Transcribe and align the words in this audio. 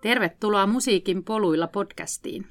Tervetuloa 0.00 0.66
Musiikin 0.66 1.24
poluilla 1.24 1.66
podcastiin. 1.66 2.46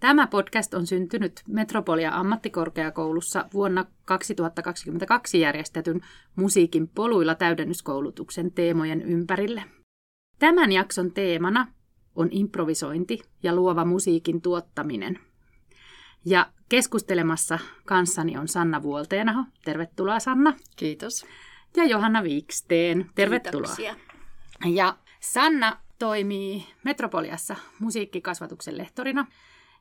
Tämä 0.00 0.26
podcast 0.26 0.74
on 0.74 0.86
syntynyt 0.86 1.42
Metropolia 1.48 2.14
ammattikorkeakoulussa 2.14 3.48
vuonna 3.54 3.84
2022 4.04 5.40
järjestetyn 5.40 6.00
Musiikin 6.36 6.88
poluilla 6.88 7.34
täydennyskoulutuksen 7.34 8.52
teemojen 8.52 9.02
ympärille. 9.02 9.64
Tämän 10.38 10.72
jakson 10.72 11.12
teemana 11.12 11.66
on 12.16 12.28
improvisointi 12.30 13.20
ja 13.42 13.54
luova 13.54 13.84
musiikin 13.84 14.42
tuottaminen. 14.42 15.18
Ja 16.24 16.50
keskustelemassa 16.68 17.58
kanssani 17.84 18.38
on 18.38 18.48
Sanna 18.48 18.82
Vuolteenaho. 18.82 19.44
Tervetuloa 19.64 20.20
Sanna. 20.20 20.54
Kiitos. 20.76 21.26
Ja 21.76 21.84
Johanna 21.84 22.22
Viiksteen. 22.22 23.10
Tervetuloa. 23.14 23.76
Kiitoksia. 23.76 23.96
Ja 24.74 24.96
Sanna 25.20 25.83
toimii 25.98 26.66
Metropoliassa 26.84 27.56
musiikkikasvatuksen 27.78 28.78
lehtorina. 28.78 29.26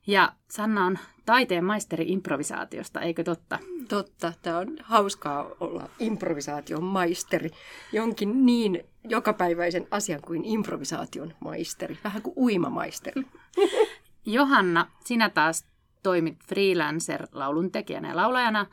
Ja 0.08 0.34
Sanna 0.50 0.86
on 0.86 1.00
taiteen 1.26 1.66
maisteri 1.66 2.06
improvisaatiosta, 2.08 3.02
eikö 3.02 3.24
totta? 3.24 3.60
Totta. 3.90 4.34
Tämä 4.42 4.58
on 4.58 4.78
hauskaa 4.84 5.46
olla 5.60 5.90
improvisaation 6.00 6.84
maisteri. 6.84 7.50
Jonkin 7.92 8.46
niin 8.46 8.84
jokapäiväisen 9.04 9.88
asian 9.92 10.22
kuin 10.22 10.46
improvisaation 10.46 11.34
maisteri. 11.40 11.98
Vähän 12.04 12.22
kuin 12.22 12.34
uimamaisteri. 12.38 13.22
Johanna, 14.26 14.92
sinä 15.06 15.30
taas 15.30 15.66
toimit 16.04 16.38
freelancer-laulun 16.48 17.72
tekijänä 17.72 18.10
ja 18.10 18.16
laulajana 18.16 18.66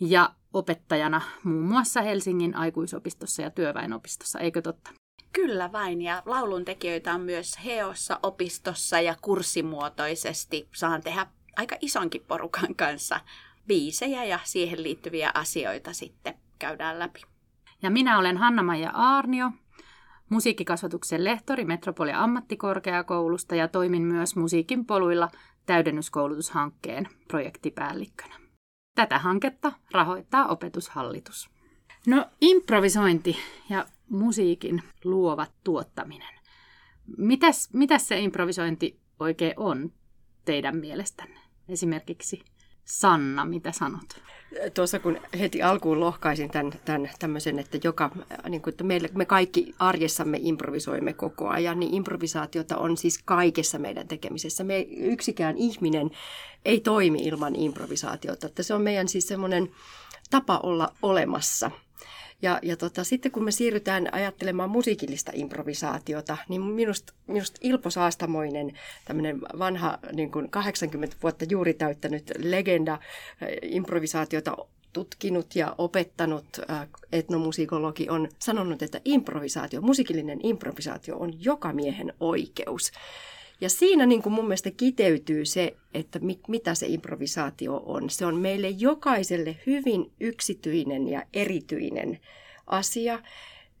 ja 0.00 0.34
opettajana 0.52 1.20
muun 1.44 1.64
muassa 1.64 2.02
Helsingin 2.02 2.56
aikuisopistossa 2.56 3.42
ja 3.42 3.50
työväenopistossa, 3.50 4.38
eikö 4.38 4.62
totta? 4.62 4.90
Kyllä 5.32 5.72
vain, 5.72 6.02
ja 6.02 6.22
laulun 6.26 6.64
tekijöitä 6.64 7.14
on 7.14 7.20
myös 7.20 7.64
Heossa 7.64 8.20
opistossa 8.22 9.00
ja 9.00 9.16
kurssimuotoisesti. 9.22 10.68
Saan 10.74 11.02
tehdä 11.02 11.26
aika 11.56 11.76
isonkin 11.80 12.24
porukan 12.28 12.74
kanssa 12.74 13.20
biisejä 13.66 14.24
ja 14.24 14.38
siihen 14.44 14.82
liittyviä 14.82 15.30
asioita 15.34 15.92
sitten 15.92 16.34
käydään 16.58 16.98
läpi. 16.98 17.22
Ja 17.82 17.90
minä 17.90 18.18
olen 18.18 18.36
Hanna-Maija 18.36 18.90
Aarnio, 18.94 19.50
musiikkikasvatuksen 20.28 21.24
lehtori 21.24 21.64
Metropolia 21.64 22.22
ammattikorkeakoulusta 22.22 23.54
ja 23.54 23.68
toimin 23.68 24.02
myös 24.02 24.36
musiikin 24.36 24.86
poluilla 24.86 25.28
täydennyskoulutushankkeen 25.66 27.08
projektipäällikkönä. 27.28 28.34
Tätä 28.94 29.18
hanketta 29.18 29.72
rahoittaa 29.92 30.46
opetushallitus. 30.46 31.50
No 32.06 32.26
improvisointi 32.40 33.36
ja 33.70 33.86
musiikin 34.10 34.82
luova 35.04 35.46
tuottaminen. 35.64 36.34
Mitäs, 37.16 37.68
mitäs 37.72 38.08
se 38.08 38.20
improvisointi 38.20 39.00
oikein 39.20 39.54
on 39.56 39.92
teidän 40.44 40.76
mielestänne? 40.76 41.40
Esimerkiksi 41.68 42.44
Sanna, 42.84 43.44
mitä 43.44 43.72
sanot? 43.72 44.22
Tuossa 44.74 44.98
kun 44.98 45.18
heti 45.38 45.62
alkuun 45.62 46.00
lohkaisin 46.00 46.50
tämän, 46.50 46.72
tämän 46.84 47.10
tämmöisen, 47.18 47.58
että, 47.58 47.78
joka, 47.84 48.10
niin 48.48 48.62
kuin, 48.62 48.72
että 48.72 48.84
meille, 48.84 49.08
me 49.14 49.24
kaikki 49.24 49.74
arjessamme 49.78 50.38
improvisoimme 50.40 51.12
koko 51.12 51.48
ajan, 51.48 51.80
niin 51.80 51.94
improvisaatiota 51.94 52.76
on 52.76 52.96
siis 52.96 53.22
kaikessa 53.24 53.78
meidän 53.78 54.08
tekemisessä. 54.08 54.64
Me 54.64 54.80
yksikään 54.90 55.56
ihminen 55.56 56.10
ei 56.64 56.80
toimi 56.80 57.18
ilman 57.18 57.56
improvisaatiota. 57.56 58.46
Että 58.46 58.62
se 58.62 58.74
on 58.74 58.82
meidän 58.82 59.08
siis 59.08 59.28
semmoinen 59.28 59.70
tapa 60.30 60.60
olla 60.62 60.94
olemassa– 61.02 61.70
ja, 62.42 62.58
ja 62.62 62.76
tota, 62.76 63.04
sitten 63.04 63.32
kun 63.32 63.44
me 63.44 63.50
siirrytään 63.50 64.14
ajattelemaan 64.14 64.70
musiikillista 64.70 65.32
improvisaatiota, 65.34 66.36
niin 66.48 66.62
minusta, 66.62 67.12
minusta 67.26 67.58
Ilpo 67.62 67.90
Saastamoinen, 67.90 68.72
tämmöinen 69.04 69.40
vanha 69.40 69.98
niin 70.12 70.30
kuin 70.30 70.50
80 70.50 71.16
vuotta 71.22 71.44
juuri 71.50 71.74
täyttänyt 71.74 72.32
legenda 72.38 72.98
improvisaatiota 73.62 74.56
tutkinut 74.92 75.56
ja 75.56 75.74
opettanut 75.78 76.44
etnomusiikologi 77.12 78.08
on 78.10 78.28
sanonut, 78.38 78.82
että 78.82 79.00
improvisaatio, 79.04 79.80
musiikillinen 79.80 80.40
improvisaatio 80.42 81.16
on 81.16 81.44
joka 81.44 81.72
miehen 81.72 82.12
oikeus. 82.20 82.92
Ja 83.60 83.70
siinä 83.70 84.06
niin 84.06 84.22
kuin 84.22 84.32
mun 84.32 84.44
mielestä 84.44 84.70
kiteytyy 84.70 85.44
se, 85.44 85.76
että 85.94 86.18
mit, 86.18 86.40
mitä 86.48 86.74
se 86.74 86.86
improvisaatio 86.86 87.82
on. 87.86 88.10
Se 88.10 88.26
on 88.26 88.36
meille 88.36 88.68
jokaiselle 88.68 89.56
hyvin 89.66 90.12
yksityinen 90.20 91.08
ja 91.08 91.22
erityinen 91.32 92.18
asia. 92.66 93.22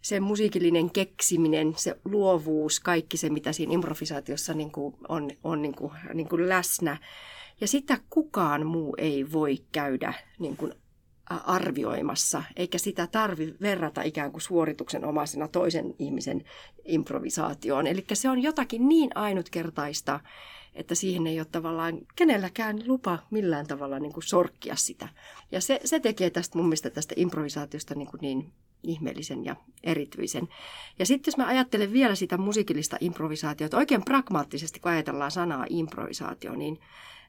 Se 0.02 0.20
musiikillinen 0.20 0.90
keksiminen, 0.90 1.74
se 1.76 1.96
luovuus, 2.04 2.80
kaikki 2.80 3.16
se, 3.16 3.30
mitä 3.30 3.52
siinä 3.52 3.72
improvisaatiossa 3.72 4.54
niin 4.54 4.70
kuin 4.70 4.94
on, 5.08 5.30
on 5.44 5.62
niin 5.62 5.74
kuin, 5.74 5.92
niin 6.14 6.28
kuin 6.28 6.48
läsnä. 6.48 6.96
Ja 7.60 7.68
sitä 7.68 7.98
kukaan 8.10 8.66
muu 8.66 8.94
ei 8.98 9.32
voi 9.32 9.58
käydä 9.72 10.14
niin 10.38 10.56
kuin 10.56 10.72
arvioimassa, 11.30 12.42
eikä 12.56 12.78
sitä 12.78 13.06
tarvi 13.06 13.54
verrata 13.60 14.02
ikään 14.02 14.32
kuin 14.32 14.42
suorituksen 14.42 15.04
omaisena 15.04 15.48
toisen 15.48 15.94
ihmisen 15.98 16.44
improvisaatioon. 16.84 17.86
Eli 17.86 18.04
se 18.12 18.30
on 18.30 18.42
jotakin 18.42 18.88
niin 18.88 19.10
ainutkertaista, 19.14 20.20
että 20.74 20.94
siihen 20.94 21.26
ei 21.26 21.40
ole 21.40 21.46
tavallaan 21.52 21.98
kenelläkään 22.16 22.78
lupa 22.86 23.18
millään 23.30 23.66
tavalla 23.66 23.98
niin 23.98 24.12
kuin 24.12 24.24
sorkkia 24.24 24.76
sitä. 24.76 25.08
Ja 25.52 25.60
se, 25.60 25.80
se 25.84 26.00
tekee 26.00 26.30
tästä 26.30 26.58
mun 26.58 26.66
mielestä 26.66 26.90
tästä 26.90 27.14
improvisaatiosta 27.16 27.94
niin, 27.94 28.08
kuin 28.08 28.20
niin 28.20 28.52
ihmeellisen 28.82 29.44
ja 29.44 29.56
erityisen. 29.84 30.48
Ja 30.98 31.06
sitten 31.06 31.30
jos 31.32 31.36
mä 31.36 31.46
ajattelen 31.46 31.92
vielä 31.92 32.14
sitä 32.14 32.36
musiikillista 32.36 32.96
improvisaatiota, 33.00 33.76
oikein 33.76 34.04
pragmaattisesti 34.04 34.80
kun 34.80 34.90
ajatellaan 34.90 35.30
sanaa 35.30 35.66
improvisaatio, 35.68 36.54
niin 36.54 36.80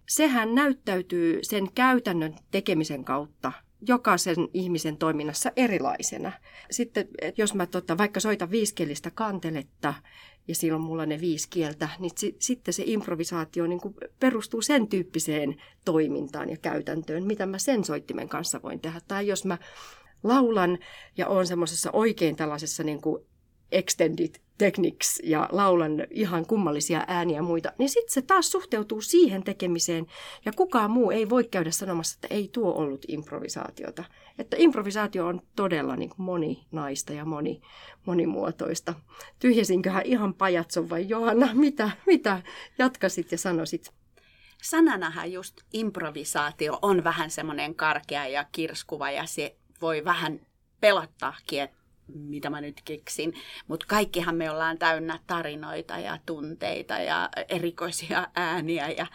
sehän 0.09 0.55
näyttäytyy 0.55 1.39
sen 1.41 1.71
käytännön 1.75 2.35
tekemisen 2.51 3.03
kautta 3.03 3.51
jokaisen 3.87 4.35
ihmisen 4.53 4.97
toiminnassa 4.97 5.51
erilaisena. 5.55 6.31
Sitten 6.71 7.07
jos 7.37 7.53
mä 7.53 7.65
tota, 7.65 7.97
vaikka 7.97 8.19
soitan 8.19 8.51
viiskielistä 8.51 9.11
kanteletta 9.11 9.93
ja 10.47 10.55
silloin 10.55 10.83
mulla 10.83 11.05
ne 11.05 11.21
viisi 11.21 11.49
kieltä, 11.49 11.89
niin 11.99 12.11
si- 12.17 12.35
sitten 12.39 12.73
se 12.73 12.83
improvisaatio 12.85 13.67
niin 13.67 13.81
kuin 13.81 13.95
perustuu 14.19 14.61
sen 14.61 14.87
tyyppiseen 14.87 15.55
toimintaan 15.85 16.49
ja 16.49 16.57
käytäntöön, 16.57 17.23
mitä 17.23 17.45
mä 17.45 17.57
sen 17.57 17.83
soittimen 17.83 18.29
kanssa 18.29 18.61
voin 18.63 18.79
tehdä. 18.79 19.01
Tai 19.07 19.27
jos 19.27 19.45
mä 19.45 19.57
laulan 20.23 20.77
ja 21.17 21.27
on 21.27 21.47
semmoisessa 21.47 21.89
oikein 21.93 22.35
tällaisessa 22.35 22.83
niin 22.83 23.01
kuin 23.01 23.23
extended 23.71 24.35
techniques 24.59 25.21
ja 25.23 25.49
laulan 25.51 25.91
ihan 26.11 26.45
kummallisia 26.45 27.03
ääniä 27.07 27.35
ja 27.35 27.43
muita, 27.43 27.71
niin 27.77 27.89
sitten 27.89 28.13
se 28.13 28.21
taas 28.21 28.51
suhteutuu 28.51 29.01
siihen 29.01 29.43
tekemiseen 29.43 30.05
ja 30.45 30.51
kukaan 30.51 30.91
muu 30.91 31.11
ei 31.11 31.29
voi 31.29 31.43
käydä 31.43 31.71
sanomassa, 31.71 32.17
että 32.17 32.35
ei 32.35 32.49
tuo 32.53 32.73
ollut 32.73 33.05
improvisaatiota. 33.07 34.03
Että 34.39 34.57
improvisaatio 34.59 35.27
on 35.27 35.41
todella 35.55 35.95
niin 35.95 36.09
kuin 36.09 36.21
moninaista 36.21 37.13
ja 37.13 37.25
moni, 37.25 37.61
monimuotoista. 38.05 38.93
Tyhjäsinköhän 39.39 40.05
ihan 40.05 40.33
pajatson 40.33 40.89
vai 40.89 41.09
Johanna, 41.09 41.49
mitä, 41.53 41.91
mitä 42.05 42.41
jatkasit 42.77 43.31
ja 43.31 43.37
sanoisit? 43.37 43.91
Sananahan 44.63 45.31
just 45.31 45.61
improvisaatio 45.73 46.79
on 46.81 47.03
vähän 47.03 47.31
semmoinen 47.31 47.75
karkea 47.75 48.27
ja 48.27 48.45
kirskuva 48.51 49.11
ja 49.11 49.25
se 49.25 49.55
voi 49.81 50.05
vähän 50.05 50.39
pelottaakin, 50.81 51.61
että 51.61 51.78
mitä 52.13 52.49
mä 52.49 52.61
nyt 52.61 52.81
keksin, 52.85 53.33
mutta 53.67 53.85
kaikkihan 53.89 54.35
me 54.35 54.51
ollaan 54.51 54.77
täynnä 54.77 55.19
tarinoita 55.27 55.97
ja 55.97 56.17
tunteita 56.25 56.93
ja 56.93 57.29
erikoisia 57.49 58.27
ääniä 58.35 58.89
ja 58.89 59.07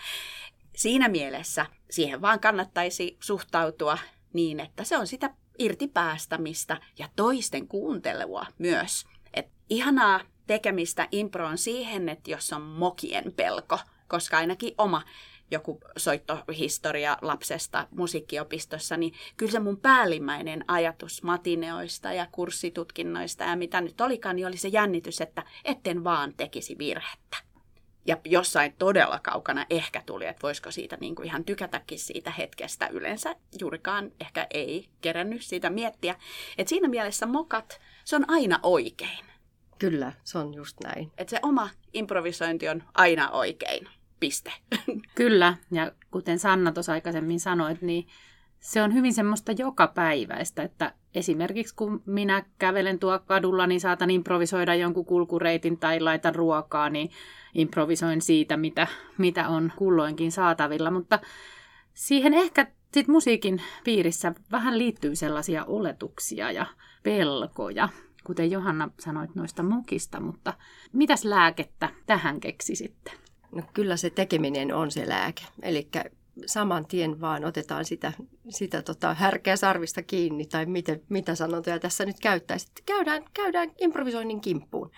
siinä 0.76 1.08
mielessä 1.08 1.66
siihen 1.90 2.22
vaan 2.22 2.40
kannattaisi 2.40 3.16
suhtautua 3.20 3.98
niin, 4.32 4.60
että 4.60 4.84
se 4.84 4.98
on 4.98 5.06
sitä 5.06 5.30
irtipäästämistä 5.58 6.80
ja 6.98 7.08
toisten 7.16 7.68
kuuntelua 7.68 8.46
myös. 8.58 9.06
Et 9.34 9.46
ihanaa 9.68 10.20
tekemistä 10.46 11.08
impro 11.12 11.46
on 11.46 11.58
siihen, 11.58 12.08
että 12.08 12.30
jos 12.30 12.52
on 12.52 12.62
mokien 12.62 13.32
pelko, 13.32 13.78
koska 14.08 14.36
ainakin 14.36 14.74
oma 14.78 15.02
joku 15.50 15.80
soittohistoria 15.96 17.18
lapsesta 17.22 17.88
musiikkiopistossa, 17.90 18.96
niin 18.96 19.14
kyllä 19.36 19.52
se 19.52 19.60
mun 19.60 19.80
päällimmäinen 19.80 20.64
ajatus 20.68 21.22
matineoista 21.22 22.12
ja 22.12 22.26
kurssitutkinnoista 22.32 23.44
ja 23.44 23.56
mitä 23.56 23.80
nyt 23.80 24.00
olikaan, 24.00 24.36
niin 24.36 24.46
oli 24.46 24.56
se 24.56 24.68
jännitys, 24.68 25.20
että 25.20 25.42
etten 25.64 26.04
vaan 26.04 26.34
tekisi 26.36 26.78
virhettä. 26.78 27.36
Ja 28.06 28.16
jossain 28.24 28.74
todella 28.78 29.20
kaukana 29.22 29.66
ehkä 29.70 30.02
tuli, 30.06 30.26
että 30.26 30.42
voisiko 30.42 30.70
siitä 30.70 30.96
niin 31.00 31.14
kuin 31.14 31.26
ihan 31.26 31.44
tykätäkin 31.44 31.98
siitä 31.98 32.30
hetkestä. 32.30 32.86
Yleensä 32.86 33.36
juurikaan 33.60 34.12
ehkä 34.20 34.46
ei 34.50 34.88
kerännyt 35.00 35.42
siitä 35.42 35.70
miettiä. 35.70 36.16
Että 36.58 36.68
siinä 36.68 36.88
mielessä 36.88 37.26
mokat, 37.26 37.80
se 38.04 38.16
on 38.16 38.30
aina 38.30 38.60
oikein. 38.62 39.24
Kyllä, 39.78 40.12
se 40.24 40.38
on 40.38 40.54
just 40.54 40.76
näin. 40.84 41.12
Että 41.18 41.30
se 41.30 41.38
oma 41.42 41.70
improvisointi 41.92 42.68
on 42.68 42.82
aina 42.94 43.30
oikein. 43.30 43.88
Piste. 44.24 44.52
Kyllä, 45.14 45.56
ja 45.70 45.92
kuten 46.10 46.38
Sanna 46.38 46.72
tuossa 46.72 46.92
aikaisemmin 46.92 47.40
sanoit, 47.40 47.82
niin 47.82 48.06
se 48.60 48.82
on 48.82 48.94
hyvin 48.94 49.14
semmoista 49.14 49.52
jokapäiväistä, 49.52 50.62
että, 50.62 50.94
esimerkiksi 51.14 51.74
kun 51.74 52.02
minä 52.06 52.44
kävelen 52.58 52.98
tuo 52.98 53.18
kadulla, 53.18 53.66
niin 53.66 53.80
saatan 53.80 54.10
improvisoida 54.10 54.74
jonkun 54.74 55.04
kulkureitin 55.04 55.78
tai 55.78 56.00
laitan 56.00 56.34
ruokaa, 56.34 56.90
niin 56.90 57.10
improvisoin 57.54 58.20
siitä, 58.20 58.56
mitä, 58.56 58.86
mitä 59.18 59.48
on 59.48 59.72
kulloinkin 59.76 60.32
saatavilla. 60.32 60.90
Mutta 60.90 61.18
siihen 61.94 62.34
ehkä 62.34 62.66
sit 62.94 63.08
musiikin 63.08 63.62
piirissä 63.84 64.32
vähän 64.52 64.78
liittyy 64.78 65.16
sellaisia 65.16 65.64
oletuksia 65.64 66.52
ja 66.52 66.66
pelkoja, 67.02 67.88
kuten 68.26 68.50
Johanna 68.50 68.90
sanoit 69.00 69.34
noista 69.34 69.62
mukista, 69.62 70.20
mutta 70.20 70.54
mitäs 70.92 71.24
lääkettä 71.24 71.88
tähän 72.06 72.40
keksisitte? 72.40 73.23
No 73.54 73.62
kyllä 73.72 73.96
se 73.96 74.10
tekeminen 74.10 74.74
on 74.74 74.90
se 74.90 75.08
lääke. 75.08 75.42
Eli 75.62 75.88
saman 76.46 76.86
tien 76.86 77.20
vaan 77.20 77.44
otetaan 77.44 77.84
sitä, 77.84 78.12
sitä 78.48 78.82
tota 78.82 79.14
härkeä 79.14 79.56
sarvista 79.56 80.02
kiinni, 80.02 80.46
tai 80.46 80.66
miten, 80.66 81.02
mitä 81.08 81.34
sanontoja 81.34 81.78
tässä 81.78 82.04
nyt 82.04 82.20
käyttäisi. 82.20 82.66
Käydään, 82.86 83.24
käydään 83.34 83.70
improvisoinnin 83.80 84.40
kimppuun. 84.40 84.90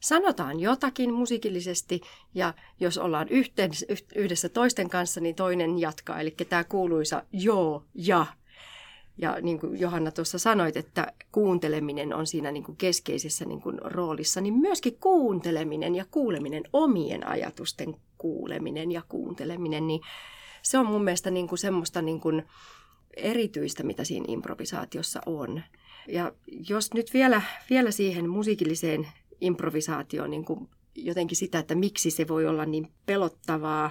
Sanotaan 0.00 0.60
jotakin 0.60 1.14
musiikillisesti, 1.14 2.00
ja 2.34 2.54
jos 2.80 2.98
ollaan 2.98 3.28
yhteen, 3.28 3.70
yhdessä 4.14 4.48
toisten 4.48 4.90
kanssa, 4.90 5.20
niin 5.20 5.34
toinen 5.34 5.78
jatkaa. 5.78 6.20
Eli 6.20 6.30
tämä 6.48 6.64
kuuluisa 6.64 7.22
joo 7.32 7.84
ja. 7.94 8.26
Ja 9.18 9.40
niin 9.42 9.60
kuin 9.60 9.80
Johanna 9.80 10.10
tuossa 10.10 10.38
sanoit, 10.38 10.76
että 10.76 11.12
kuunteleminen 11.32 12.14
on 12.14 12.26
siinä 12.26 12.52
niin 12.52 12.64
kuin 12.64 12.76
keskeisessä 12.76 13.44
niin 13.44 13.60
kuin 13.60 13.78
roolissa, 13.82 14.40
niin 14.40 14.54
myöskin 14.54 14.96
kuunteleminen 15.00 15.94
ja 15.94 16.04
kuuleminen, 16.10 16.62
omien 16.72 17.26
ajatusten 17.26 17.96
kuuleminen 18.18 18.92
ja 18.92 19.02
kuunteleminen, 19.08 19.86
niin 19.86 20.00
se 20.62 20.78
on 20.78 20.86
mun 20.86 21.04
mielestä 21.04 21.30
niin 21.30 21.48
kuin 21.48 21.58
semmoista 21.58 22.02
niin 22.02 22.20
kuin 22.20 22.42
erityistä, 23.16 23.82
mitä 23.82 24.04
siinä 24.04 24.24
improvisaatiossa 24.28 25.20
on. 25.26 25.62
Ja 26.08 26.32
jos 26.68 26.94
nyt 26.94 27.14
vielä, 27.14 27.42
vielä 27.70 27.90
siihen 27.90 28.30
musiikilliseen 28.30 29.08
improvisaatioon 29.40 30.30
niin 30.30 30.44
kuin 30.44 30.68
jotenkin 30.94 31.36
sitä, 31.36 31.58
että 31.58 31.74
miksi 31.74 32.10
se 32.10 32.28
voi 32.28 32.46
olla 32.46 32.66
niin 32.66 32.88
pelottavaa, 33.06 33.90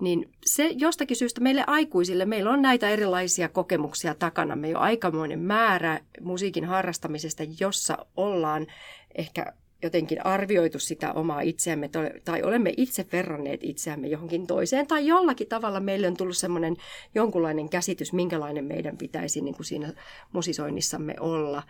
niin 0.00 0.30
se 0.46 0.66
jostakin 0.66 1.16
syystä 1.16 1.40
meille 1.40 1.64
aikuisille, 1.66 2.24
meillä 2.24 2.50
on 2.50 2.62
näitä 2.62 2.88
erilaisia 2.88 3.48
kokemuksia 3.48 4.14
takana. 4.14 4.56
Me 4.56 4.68
jo 4.68 4.78
aikamoinen 4.78 5.38
määrä 5.38 6.00
musiikin 6.20 6.64
harrastamisesta, 6.64 7.42
jossa 7.60 8.06
ollaan 8.16 8.66
ehkä 9.14 9.52
jotenkin 9.82 10.26
arvioitu 10.26 10.78
sitä 10.78 11.12
omaa 11.12 11.40
itseämme 11.40 11.90
tai 12.24 12.42
olemme 12.42 12.74
itse 12.76 13.06
verranneet 13.12 13.60
itseämme 13.62 14.08
johonkin 14.08 14.46
toiseen 14.46 14.86
tai 14.86 15.06
jollakin 15.06 15.48
tavalla 15.48 15.80
meille 15.80 16.06
on 16.06 16.16
tullut 16.16 16.36
semmoinen 16.36 16.76
jonkunlainen 17.14 17.68
käsitys, 17.68 18.12
minkälainen 18.12 18.64
meidän 18.64 18.96
pitäisi 18.96 19.40
niin 19.40 19.54
kuin 19.54 19.66
siinä 19.66 19.92
musisoinnissamme 20.32 21.14
olla. 21.20 21.62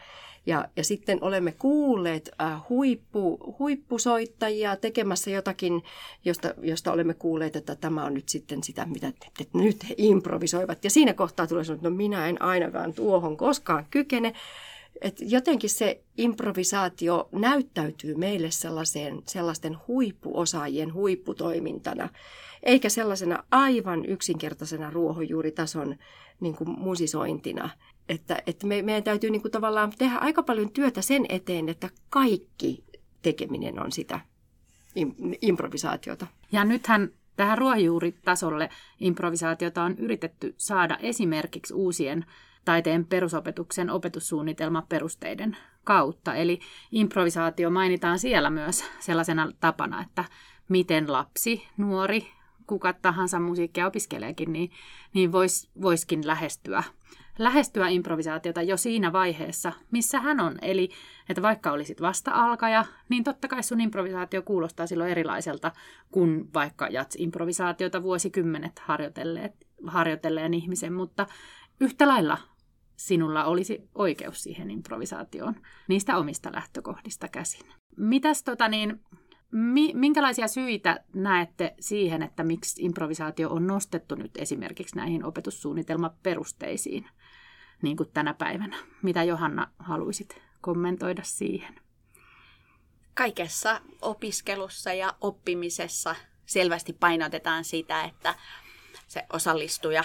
Ja, 0.47 0.69
ja 0.77 0.85
sitten 0.85 1.19
olemme 1.25 1.53
kuulleet 1.53 2.31
äh, 2.41 2.61
huippu, 2.69 3.57
huippusoittajia 3.59 4.77
tekemässä 4.77 5.31
jotakin, 5.31 5.83
josta, 6.25 6.55
josta 6.63 6.93
olemme 6.93 7.15
kuulleet, 7.15 7.57
että 7.57 7.75
tämä 7.75 8.05
on 8.05 8.15
nyt 8.15 8.29
sitten 8.29 8.63
sitä, 8.63 8.87
mitä 8.87 9.09
että 9.09 9.45
nyt 9.55 9.89
he 9.89 9.95
improvisoivat. 9.99 10.85
Ja 10.85 10.91
siinä 10.91 11.15
kohtaa 11.15 11.47
tulee 11.47 11.65
sanoa, 11.65 11.77
että 11.77 11.89
no 11.89 11.97
minä 11.97 12.29
en 12.29 12.43
ainakaan 12.43 12.93
tuohon 12.93 13.37
koskaan 13.37 13.87
kykene. 13.91 14.33
Et 15.01 15.17
jotenkin 15.21 15.71
se 15.71 16.03
improvisaatio 16.17 17.29
näyttäytyy 17.33 18.15
meille 18.15 18.51
sellaiseen, 18.51 19.23
sellaisten 19.27 19.77
huippuosaajien 19.89 20.95
huipputoimintana, 20.95 22.09
eikä 22.63 22.89
sellaisena 22.89 23.45
aivan 23.51 24.05
yksinkertaisena 24.05 24.91
ruohonjuuritason 24.91 25.97
niin 26.41 26.55
kuin 26.57 26.71
musisointina. 26.71 27.71
Että, 28.09 28.43
että 28.47 28.67
me, 28.67 28.83
meidän 28.83 29.03
täytyy 29.03 29.31
niin 29.31 29.43
kuin 29.43 29.53
tavallaan 29.53 29.93
tehdä 29.99 30.17
aika 30.17 30.43
paljon 30.43 30.73
työtä 30.73 31.03
sen 31.03 31.27
eteen, 31.29 31.69
että 31.69 31.91
kaikki 32.11 32.85
tekeminen 33.23 33.81
on 33.83 33.93
sitä 33.93 34.21
im, 34.97 35.15
improvisaatiota. 35.43 36.27
Ja 36.53 36.65
nythän 36.65 37.11
tähän 37.37 37.59
ruohonjuuritasolle 37.59 38.71
improvisaatiota 39.01 39.83
on 39.83 39.99
yritetty 39.99 40.55
saada 40.57 40.99
esimerkiksi 41.03 41.75
uusien 41.75 42.25
taiteen 42.71 43.07
perusopetuksen 43.07 43.91
opetussuunnitelmaperusteiden 43.91 45.57
kautta. 45.85 46.35
Eli 46.35 46.61
improvisaatio 46.93 47.71
mainitaan 47.71 48.19
siellä 48.19 48.51
myös 48.51 48.85
sellaisena 49.01 49.49
tapana, 49.61 50.03
että 50.03 50.25
miten 50.69 51.13
lapsi, 51.13 51.67
nuori, 51.77 52.27
kuka 52.67 52.93
tahansa 52.93 53.41
musiikkia 53.41 53.87
opiskeleekin, 53.87 54.53
niin, 54.53 54.71
niin 55.15 55.33
vois, 55.33 55.71
voiskin 55.83 56.27
lähestyä, 56.27 56.83
lähestyä 57.39 57.89
improvisaatiota 57.89 58.63
jo 58.63 58.77
siinä 58.77 59.13
vaiheessa, 59.13 59.73
missä 59.91 60.21
hän 60.21 60.41
on. 60.41 60.59
Eli 60.63 60.89
että 61.29 61.43
vaikka 61.43 61.73
olisit 61.73 62.01
vasta-alkaja, 62.01 62.85
niin 63.09 63.25
totta 63.25 63.49
kai 63.49 63.63
sun 63.63 63.81
improvisaatio 63.81 64.43
kuulostaa 64.43 64.87
silloin 64.87 65.11
erilaiselta 65.11 65.73
kuin 66.11 66.53
vaikka 66.55 66.89
jats-improvisaatiota 66.89 68.03
vuosikymmenet 68.03 68.79
harjoitelleet, 68.79 69.67
harjoitelleen 69.87 70.55
ihmisen, 70.55 70.93
mutta 70.93 71.27
yhtä 71.81 72.09
lailla 72.09 72.39
sinulla 73.01 73.45
olisi 73.45 73.89
oikeus 73.95 74.43
siihen 74.43 74.71
improvisaatioon 74.71 75.55
niistä 75.89 76.17
omista 76.17 76.53
lähtökohdista 76.53 77.29
käsin. 77.29 77.73
Mitäs 77.97 78.43
tota 78.43 78.69
niin, 78.69 79.01
mi, 79.53 79.93
minkälaisia 79.95 80.49
syitä 80.49 81.05
näette 81.15 81.75
siihen, 81.81 82.23
että 82.23 82.45
miksi 82.45 82.85
improvisaatio 82.85 83.51
on 83.51 83.67
nostettu 83.67 84.15
nyt 84.15 84.37
esimerkiksi 84.37 84.97
näihin 84.97 85.25
opetussuunnitelmaperusteisiin 85.25 87.07
niin 87.83 87.97
kuin 87.97 88.09
tänä 88.15 88.35
päivänä? 88.35 88.77
Mitä 89.03 89.23
Johanna 89.23 89.71
haluaisit 89.79 90.43
kommentoida 90.61 91.23
siihen? 91.25 91.81
Kaikessa 93.15 93.81
opiskelussa 94.03 94.93
ja 94.93 95.15
oppimisessa 95.21 96.15
selvästi 96.47 96.93
painotetaan 96.93 97.65
sitä, 97.65 98.05
että 98.05 98.35
se 99.07 99.27
osallistuja, 99.33 100.05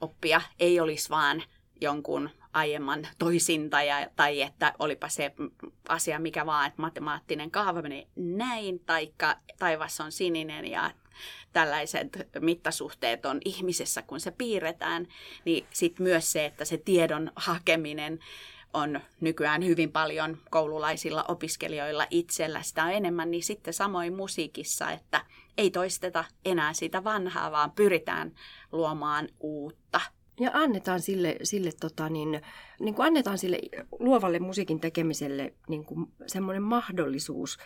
oppija 0.00 0.40
ei 0.58 0.80
olisi 0.80 1.10
vaan 1.10 1.42
jonkun 1.80 2.30
aiemman 2.52 3.08
toisintaja, 3.18 4.10
tai 4.16 4.42
että 4.42 4.74
olipa 4.78 5.08
se 5.08 5.32
asia 5.88 6.18
mikä 6.18 6.46
vaan, 6.46 6.66
että 6.66 6.82
matemaattinen 6.82 7.50
kaava 7.50 7.82
menee 7.82 8.06
näin, 8.16 8.80
taikka 8.80 9.36
taivas 9.58 10.00
on 10.00 10.12
sininen 10.12 10.66
ja 10.66 10.90
tällaiset 11.52 12.28
mittasuhteet 12.40 13.26
on 13.26 13.40
ihmisessä, 13.44 14.02
kun 14.02 14.20
se 14.20 14.30
piirretään, 14.30 15.08
niin 15.44 15.66
sitten 15.70 16.04
myös 16.04 16.32
se, 16.32 16.44
että 16.44 16.64
se 16.64 16.76
tiedon 16.76 17.32
hakeminen 17.36 18.18
on 18.74 19.00
nykyään 19.20 19.64
hyvin 19.64 19.92
paljon 19.92 20.38
koululaisilla 20.50 21.24
opiskelijoilla 21.28 22.06
itsellä 22.10 22.62
sitä 22.62 22.84
on 22.84 22.92
enemmän, 22.92 23.30
niin 23.30 23.42
sitten 23.42 23.74
samoin 23.74 24.16
musiikissa, 24.16 24.90
että 24.90 25.24
ei 25.58 25.70
toisteta 25.70 26.24
enää 26.44 26.72
sitä 26.72 27.04
vanhaa, 27.04 27.52
vaan 27.52 27.70
pyritään 27.70 28.32
luomaan 28.72 29.28
uutta. 29.40 30.00
Ja 30.40 30.50
annetaan 30.54 31.00
sille, 31.00 31.36
sille, 31.42 31.70
tota, 31.80 32.08
niin, 32.08 32.40
niin 32.80 32.94
kuin 32.94 33.06
annetaan 33.06 33.38
sille 33.38 33.58
luovalle 33.98 34.38
musiikin 34.38 34.80
tekemiselle 34.80 35.54
niin 35.68 35.84
kuin 35.84 36.06
semmoinen 36.26 36.62
mahdollisuus, 36.62 37.58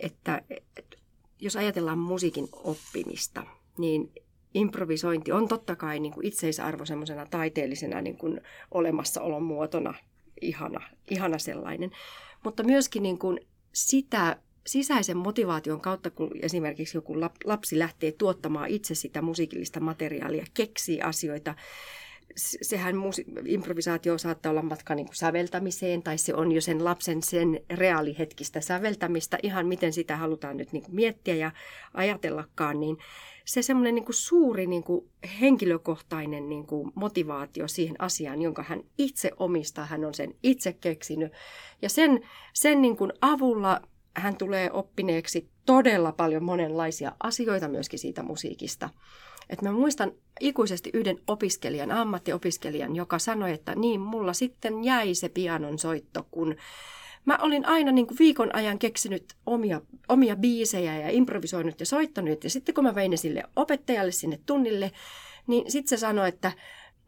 että, 0.00 0.42
että 0.76 0.96
jos 1.40 1.56
ajatellaan 1.56 1.98
musiikin 1.98 2.48
oppimista, 2.52 3.46
niin 3.78 4.12
improvisointi 4.54 5.32
on 5.32 5.48
totta 5.48 5.76
kai 5.76 6.00
niin 6.00 6.12
kuin 6.12 6.26
itseisarvo 6.26 6.84
semmoisena 6.84 7.26
taiteellisena 7.26 8.00
niin 8.00 8.18
kuin 8.18 8.40
olemassaolon 8.70 9.42
muotona 9.42 9.94
ihana, 10.40 10.80
ihana 11.10 11.38
sellainen. 11.38 11.90
Mutta 12.44 12.62
myöskin 12.62 13.02
niin 13.02 13.18
kuin 13.18 13.40
sitä 13.72 14.36
sisäisen 14.66 15.16
motivaation 15.16 15.80
kautta, 15.80 16.10
kun 16.10 16.30
esimerkiksi 16.42 16.96
joku 16.96 17.20
lapsi 17.44 17.78
lähtee 17.78 18.12
tuottamaan 18.12 18.68
itse 18.68 18.94
sitä 18.94 19.22
musiikillista 19.22 19.80
materiaalia, 19.80 20.44
keksii 20.54 21.00
asioita, 21.00 21.54
sehän 22.36 22.96
improvisaatio 23.46 24.18
saattaa 24.18 24.50
olla 24.50 24.62
matka 24.62 24.94
niin 24.94 25.06
kuin 25.06 25.16
säveltämiseen 25.16 26.02
tai 26.02 26.18
se 26.18 26.34
on 26.34 26.52
jo 26.52 26.60
sen 26.60 26.84
lapsen 26.84 27.22
sen 27.22 27.60
reaalihetkistä 27.70 28.60
säveltämistä, 28.60 29.38
ihan 29.42 29.66
miten 29.66 29.92
sitä 29.92 30.16
halutaan 30.16 30.56
nyt 30.56 30.72
niin 30.72 30.82
kuin 30.82 30.94
miettiä 30.94 31.34
ja 31.34 31.50
ajatellakaan, 31.94 32.80
niin 32.80 32.96
se 33.44 33.62
semmoinen 33.62 33.94
niin 33.94 34.04
suuri 34.10 34.66
niin 34.66 34.82
kuin 34.82 35.08
henkilökohtainen 35.40 36.48
niin 36.48 36.66
kuin 36.66 36.92
motivaatio 36.94 37.68
siihen 37.68 37.96
asiaan, 37.98 38.42
jonka 38.42 38.62
hän 38.62 38.82
itse 38.98 39.30
omistaa, 39.36 39.86
hän 39.86 40.04
on 40.04 40.14
sen 40.14 40.34
itse 40.42 40.72
keksinyt. 40.72 41.32
Ja 41.82 41.88
sen, 41.88 42.20
sen 42.52 42.82
niin 42.82 42.96
kuin 42.96 43.12
avulla 43.20 43.80
hän 44.16 44.36
tulee 44.36 44.70
oppineeksi 44.72 45.48
todella 45.66 46.12
paljon 46.12 46.44
monenlaisia 46.44 47.12
asioita 47.22 47.68
myöskin 47.68 47.98
siitä 47.98 48.22
musiikista. 48.22 48.90
Et 49.50 49.62
mä 49.62 49.72
muistan 49.72 50.12
ikuisesti 50.40 50.90
yhden 50.94 51.18
opiskelijan, 51.26 51.90
ammattiopiskelijan, 51.90 52.96
joka 52.96 53.18
sanoi, 53.18 53.52
että 53.52 53.74
niin, 53.74 54.00
mulla 54.00 54.32
sitten 54.32 54.84
jäi 54.84 55.14
se 55.14 55.28
pianon 55.28 55.78
soitto, 55.78 56.26
kun 56.30 56.56
mä 57.24 57.38
olin 57.42 57.66
aina 57.66 57.92
niin 57.92 58.06
kuin 58.06 58.18
viikon 58.18 58.54
ajan 58.54 58.78
keksinyt 58.78 59.34
omia, 59.46 59.80
omia 60.08 60.36
biisejä 60.36 60.98
ja 60.98 61.10
improvisoinut 61.10 61.80
ja 61.80 61.86
soittanut. 61.86 62.44
Ja 62.44 62.50
sitten 62.50 62.74
kun 62.74 62.84
mä 62.84 62.94
vein 62.94 63.10
ne 63.10 63.16
sille 63.16 63.42
opettajalle 63.56 64.12
sinne 64.12 64.40
tunnille, 64.46 64.92
niin 65.46 65.70
sitten 65.70 65.98
se 65.98 66.00
sanoi, 66.00 66.28
että 66.28 66.52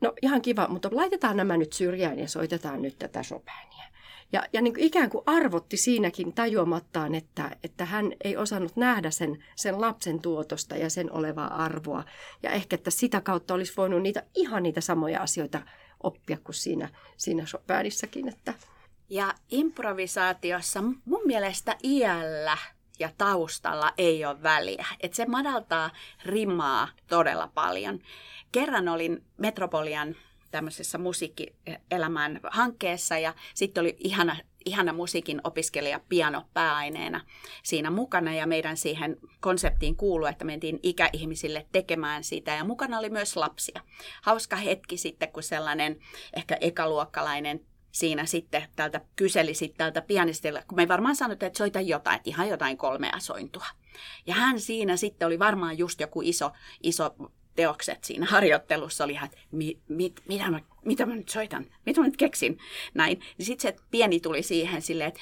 no 0.01 0.13
ihan 0.23 0.43
kiva, 0.43 0.69
mutta 0.69 0.89
laitetaan 0.93 1.37
nämä 1.37 1.57
nyt 1.57 1.73
syrjään 1.73 2.19
ja 2.19 2.29
soitetaan 2.29 2.83
nyt 2.83 2.99
tätä 2.99 3.23
Chopinia. 3.23 3.89
Ja, 4.33 4.43
ja 4.53 4.63
niin 4.63 4.75
kuin 4.75 4.85
ikään 4.85 5.11
kuin 5.11 5.23
arvotti 5.27 5.77
siinäkin 5.77 6.33
tajuamattaan, 6.33 7.15
että, 7.15 7.57
että 7.63 7.85
hän 7.85 8.13
ei 8.25 8.37
osannut 8.37 8.77
nähdä 8.77 9.11
sen, 9.11 9.45
sen 9.57 9.81
lapsen 9.81 10.21
tuotosta 10.21 10.77
ja 10.77 10.91
sen 10.91 11.13
olevaa 11.13 11.65
arvoa. 11.65 12.05
Ja 12.43 12.51
ehkä, 12.51 12.75
että 12.75 12.91
sitä 12.91 13.21
kautta 13.21 13.55
olisi 13.55 13.73
voinut 13.77 14.03
niitä 14.03 14.23
ihan 14.35 14.63
niitä 14.63 14.81
samoja 14.81 15.23
asioita 15.23 15.63
oppia 16.03 16.39
kuin 16.45 16.55
siinä, 16.55 16.89
siinä 17.17 17.45
Chopinissakin. 17.45 18.29
Että. 18.29 18.55
Ja 19.11 19.35
improvisaatiossa 19.51 20.83
mun 20.83 21.23
mielestä 21.25 21.77
iällä 21.85 22.57
ja 22.99 23.11
taustalla 23.19 23.93
ei 23.99 24.25
ole 24.25 24.43
väliä. 24.43 24.87
Että 25.01 25.17
se 25.17 25.27
madaltaa 25.27 25.91
rimaa 26.25 26.89
todella 27.07 27.51
paljon. 27.55 28.01
Kerran 28.53 28.89
olin 28.89 29.25
Metropolian 29.37 30.17
tämmöisessä 30.51 30.99
musiikkielämän 30.99 32.41
hankkeessa 32.51 33.19
ja 33.19 33.35
sitten 33.55 33.81
oli 33.81 33.97
ihana, 33.99 34.37
ihana 34.65 34.93
musiikin 34.93 35.41
opiskelija 35.45 36.01
piano 36.09 36.45
pääaineena 36.55 37.21
siinä 37.63 37.91
mukana 37.91 38.35
ja 38.35 38.47
meidän 38.47 38.77
siihen 38.77 39.17
konseptiin 39.41 39.97
kuuluu, 39.97 40.27
että 40.27 40.45
mentiin 40.45 40.81
ikäihmisille 40.83 41.67
tekemään 41.73 42.25
sitä 42.25 42.55
ja 42.55 42.65
mukana 42.65 42.99
oli 42.99 43.11
myös 43.11 43.37
lapsia. 43.37 43.81
Hauska 44.23 44.57
hetki 44.57 44.97
sitten, 44.97 45.33
kun 45.33 45.43
sellainen 45.43 45.99
ehkä 46.37 46.57
ekaluokkalainen 46.61 47.61
siinä 47.93 48.27
sitten 48.27 48.67
tältä 48.77 49.01
kyseli 49.17 49.55
sitten 49.55 49.79
tältä 49.79 50.03
pianistilla, 50.03 50.63
kun 50.69 50.77
me 50.77 50.83
ei 50.83 50.89
varmaan 50.89 51.17
sanottu, 51.17 51.47
että 51.47 51.59
soita 51.59 51.81
jotain, 51.81 52.17
että 52.17 52.31
ihan 52.31 52.49
jotain 52.49 52.77
kolmea 52.77 53.19
sointua. 53.19 53.67
Ja 54.27 54.35
hän 54.35 54.61
siinä 54.61 54.97
sitten 54.97 55.27
oli 55.27 55.39
varmaan 55.39 55.79
just 55.79 56.01
joku 56.01 56.23
iso, 56.23 56.51
iso 56.83 57.15
teokset 57.59 58.05
siinä 58.05 58.27
harjoittelussa 58.27 59.05
oli, 59.05 59.19
että 59.25 59.39
mi, 59.51 59.79
mit, 59.89 60.23
mitä, 60.29 60.51
mä, 60.51 60.61
mitä 60.85 61.07
mä 61.07 61.17
nyt 61.17 61.29
soitan, 61.29 61.67
mitä 61.87 62.01
mä 62.01 62.07
nyt 62.07 62.17
keksin, 62.17 62.59
näin. 62.95 63.21
Sitten 63.41 63.75
se 63.75 63.83
pieni 63.91 64.21
tuli 64.21 64.43
siihen 64.43 64.83
silleen, 64.83 65.09
että 65.09 65.21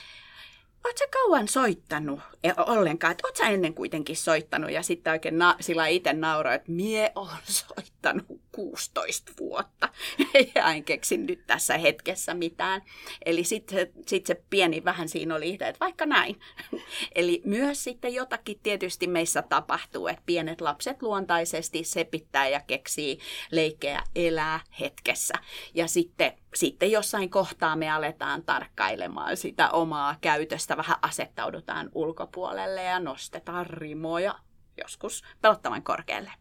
oot 0.84 0.98
sä 0.98 1.04
kauan 1.12 1.48
soittanut 1.48 2.20
e, 2.44 2.50
ollenkaan, 2.56 3.10
että 3.10 3.26
oot 3.26 3.36
sä 3.36 3.48
ennen 3.48 3.74
kuitenkin 3.74 4.16
soittanut 4.16 4.70
ja 4.70 4.82
sitten 4.82 5.12
oikein 5.12 5.38
na, 5.38 5.56
sillä 5.60 5.86
itse 5.86 6.12
nauroi, 6.12 6.54
että 6.54 6.72
mie 6.72 7.12
on 7.14 7.28
soittanut 7.74 8.26
16 8.56 9.32
vuotta 9.40 9.88
ja 10.54 10.72
en 10.72 10.84
keksi 10.84 11.16
nyt 11.16 11.46
tässä 11.46 11.78
hetkessä 11.78 12.34
mitään. 12.34 12.82
Eli 13.24 13.44
sitten 13.44 13.88
sit 14.06 14.26
se 14.26 14.42
pieni 14.50 14.84
vähän 14.84 15.08
siinä 15.08 15.34
oli 15.34 15.50
itse, 15.50 15.68
että 15.68 15.84
vaikka 15.84 16.06
näin. 16.06 16.40
Eli 17.14 17.42
myös 17.44 17.84
sitten 17.84 18.14
jotakin 18.14 18.60
tietysti 18.62 19.06
meissä 19.06 19.42
tapahtuu, 19.42 20.06
että 20.06 20.22
pienet 20.26 20.60
lapset 20.60 21.02
luontaisesti 21.02 21.84
sepittää 21.84 22.48
ja 22.48 22.60
keksii 22.66 23.18
leikkejä 23.50 24.02
elää 24.14 24.60
hetkessä. 24.80 25.34
Ja 25.74 25.88
sitten 25.88 26.32
sitten 26.54 26.90
jossain 26.90 27.30
kohtaa 27.30 27.76
me 27.76 27.90
aletaan 27.90 28.42
tarkkailemaan 28.42 29.36
sitä 29.36 29.70
omaa 29.70 30.16
käytöstä, 30.20 30.76
vähän 30.76 30.96
asettaudutaan 31.02 31.90
ulkopuolelle 31.94 32.82
ja 32.82 33.00
nostetaan 33.00 33.66
rimoja 33.66 34.34
joskus 34.78 35.22
pelottavan 35.42 35.82
korkealle. 35.82 36.32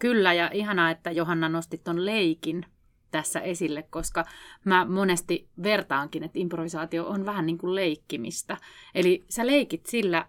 Kyllä, 0.00 0.32
ja 0.32 0.50
ihanaa, 0.52 0.90
että 0.90 1.10
Johanna 1.10 1.48
nostit 1.48 1.84
ton 1.84 2.06
leikin 2.06 2.66
tässä 3.10 3.40
esille, 3.40 3.82
koska 3.82 4.24
mä 4.64 4.84
monesti 4.84 5.48
vertaankin, 5.62 6.22
että 6.22 6.38
improvisaatio 6.38 7.06
on 7.06 7.26
vähän 7.26 7.46
niin 7.46 7.58
kuin 7.58 7.74
leikkimistä. 7.74 8.56
Eli 8.94 9.24
sä 9.28 9.46
leikit 9.46 9.86
sillä 9.86 10.26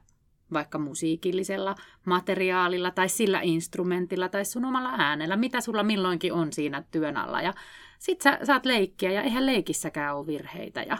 vaikka 0.54 0.78
musiikillisella 0.78 1.76
materiaalilla 2.06 2.92
tai 2.92 3.10
sillä 3.10 3.40
instrumentilla 3.44 4.30
tai 4.30 4.46
sun 4.46 4.66
omalla 4.66 4.94
äänellä, 4.98 5.36
mitä 5.36 5.62
sulla 5.62 5.84
milloinkin 5.84 6.34
on 6.34 6.54
siinä 6.54 6.84
työn 6.92 7.18
alla. 7.18 7.42
Ja 7.42 7.54
sit 8.00 8.22
sä 8.22 8.40
saat 8.44 8.66
leikkiä 8.66 9.12
ja 9.12 9.22
eihän 9.22 9.46
leikissäkään 9.46 10.16
ole 10.16 10.28
virheitä 10.28 10.84
ja 10.84 10.98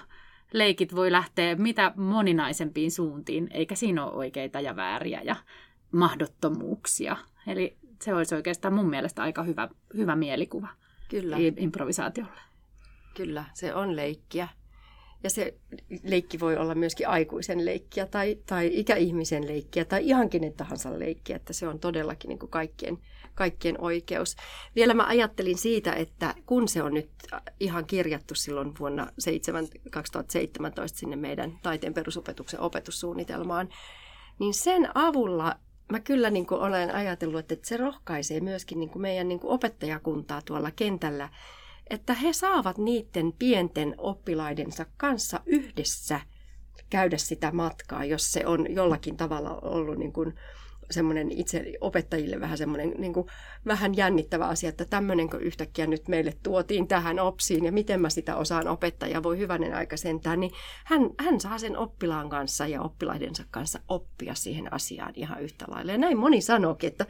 leikit 0.54 0.96
voi 0.96 1.12
lähteä 1.12 1.56
mitä 1.56 1.92
moninaisempiin 1.96 2.92
suuntiin, 2.92 3.48
eikä 3.52 3.76
siinä 3.76 4.06
ole 4.06 4.14
oikeita 4.14 4.60
ja 4.60 4.76
vääriä 4.76 5.22
ja 5.24 5.36
mahdottomuuksia. 5.92 7.18
Eli 7.48 7.78
se 8.02 8.14
olisi 8.14 8.36
oikeastaan 8.36 8.74
mun 8.74 8.90
mielestä 8.90 9.22
aika 9.22 9.44
hyvä, 9.44 9.70
hyvä 9.94 10.16
mielikuva 10.16 10.68
Kyllä. 11.10 11.38
improvisaatiolle. 11.58 12.42
Kyllä, 13.16 13.46
se 13.54 13.74
on 13.74 13.96
leikkiä. 13.96 14.48
Ja 15.24 15.30
se 15.30 15.54
leikki 16.04 16.40
voi 16.40 16.58
olla 16.58 16.76
myöskin 16.76 17.08
aikuisen 17.08 17.66
leikkiä 17.66 18.06
tai, 18.06 18.38
tai 18.46 18.70
ikäihmisen 18.74 19.48
leikkiä 19.48 19.86
tai 19.86 20.08
ihan 20.08 20.30
kenen 20.30 20.54
tahansa 20.54 21.00
leikkiä, 21.00 21.36
että 21.36 21.54
se 21.54 21.68
on 21.68 21.80
todellakin 21.80 22.30
niin 22.30 22.40
kuin 22.40 22.50
kaikkien, 22.50 22.98
kaikkien 23.36 23.82
oikeus. 23.82 24.36
Vielä 24.76 24.94
mä 24.94 25.06
ajattelin 25.08 25.58
siitä, 25.58 25.94
että 25.94 26.36
kun 26.46 26.68
se 26.68 26.84
on 26.84 26.94
nyt 26.94 27.10
ihan 27.60 27.86
kirjattu 27.86 28.36
silloin 28.36 28.74
vuonna 28.80 29.12
7, 29.20 29.68
2017 29.92 31.00
sinne 31.00 31.16
meidän 31.16 31.60
taiteen 31.64 31.94
perusopetuksen 31.94 32.60
opetussuunnitelmaan, 32.60 33.70
niin 34.40 34.54
sen 34.54 34.90
avulla 34.94 35.56
mä 35.92 36.00
kyllä 36.00 36.30
niin 36.30 36.46
kuin 36.48 36.62
olen 36.62 36.96
ajatellut, 36.96 37.52
että 37.52 37.68
se 37.68 37.78
rohkaisee 37.78 38.40
myöskin 38.40 38.80
niin 38.80 38.90
kuin 38.90 39.02
meidän 39.02 39.28
niin 39.28 39.40
kuin 39.40 39.52
opettajakuntaa 39.52 40.42
tuolla 40.42 40.72
kentällä, 40.72 41.30
että 41.90 42.14
he 42.14 42.34
saavat 42.34 42.78
niiden 42.78 43.34
pienten 43.40 43.96
oppilaidensa 43.98 44.86
kanssa 44.98 45.40
yhdessä 45.46 46.20
käydä 46.90 47.18
sitä 47.18 47.52
matkaa, 47.52 48.06
jos 48.06 48.32
se 48.32 48.46
on 48.46 48.76
jollakin 48.76 49.18
tavalla 49.18 49.60
ollut 49.62 49.98
niin 49.98 50.14
kuin 50.14 50.34
semmoinen 50.92 51.32
itse 51.32 51.74
opettajille 51.82 52.40
vähän 52.40 52.58
semmoinen 52.58 52.94
niin 52.98 53.14
kuin, 53.14 53.28
vähän 53.66 53.98
jännittävä 53.98 54.48
asia, 54.48 54.70
että 54.70 54.86
tämmöinenkö 54.86 55.38
yhtäkkiä 55.38 55.88
nyt 55.88 56.08
meille 56.08 56.34
tuotiin 56.44 56.88
tähän 56.88 57.20
OPSiin 57.20 57.66
ja 57.66 57.72
miten 57.72 58.02
mä 58.02 58.10
sitä 58.10 58.36
osaan 58.36 58.68
opettaa 58.68 59.10
ja 59.10 59.24
voi 59.24 59.38
hyvänen 59.38 59.74
aika 59.74 59.98
sentään, 59.98 60.40
niin 60.40 60.52
hän, 60.86 61.02
hän 61.20 61.40
saa 61.40 61.58
sen 61.58 61.78
oppilaan 61.78 62.30
kanssa 62.30 62.68
ja 62.68 62.82
oppilaidensa 62.82 63.44
kanssa 63.52 63.80
oppia 63.88 64.36
siihen 64.36 64.74
asiaan 64.74 65.14
ihan 65.16 65.42
yhtä 65.42 65.66
lailla. 65.68 65.92
Ja 65.92 65.98
näin 65.98 66.18
moni 66.18 66.42
sanookin, 66.42 66.88
että 66.88 67.06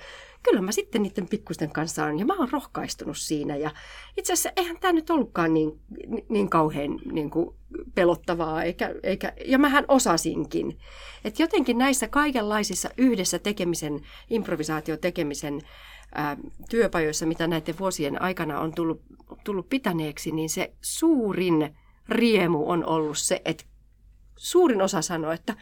kyllä 0.49 0.61
mä 0.61 0.71
sitten 0.71 1.01
niiden 1.01 1.27
pikkusten 1.27 1.71
kanssa 1.71 2.05
on 2.05 2.19
ja 2.19 2.25
mä 2.25 2.35
oon 2.35 2.49
rohkaistunut 2.51 3.17
siinä 3.17 3.55
ja 3.55 3.71
itse 4.17 4.33
asiassa 4.33 4.51
eihän 4.55 4.77
tämä 4.79 4.93
nyt 4.93 5.09
ollutkaan 5.09 5.53
niin, 5.53 5.79
niin 6.29 6.49
kauhean 6.49 6.99
niin 7.11 7.29
kuin 7.29 7.55
pelottavaa, 7.95 8.63
eikä, 8.63 8.95
eikä, 9.03 9.33
ja 9.45 9.59
mähän 9.59 9.85
osasinkin. 9.87 10.77
Et 11.25 11.39
jotenkin 11.39 11.77
näissä 11.77 12.07
kaikenlaisissa 12.07 12.89
yhdessä 12.97 13.39
tekemisen, 13.39 14.01
improvisaatiotekemisen 14.29 15.61
ää, 16.15 16.37
työpajoissa, 16.69 17.25
mitä 17.25 17.47
näiden 17.47 17.79
vuosien 17.79 18.21
aikana 18.21 18.59
on 18.59 18.73
tullut, 18.73 19.01
tullut 19.43 19.69
pitäneeksi, 19.69 20.31
niin 20.31 20.49
se 20.49 20.73
suurin 20.81 21.75
riemu 22.09 22.69
on 22.69 22.85
ollut 22.85 23.17
se, 23.17 23.41
että 23.45 23.63
suurin 24.37 24.81
osa 24.81 25.01
sanoo, 25.01 25.31
että 25.31 25.55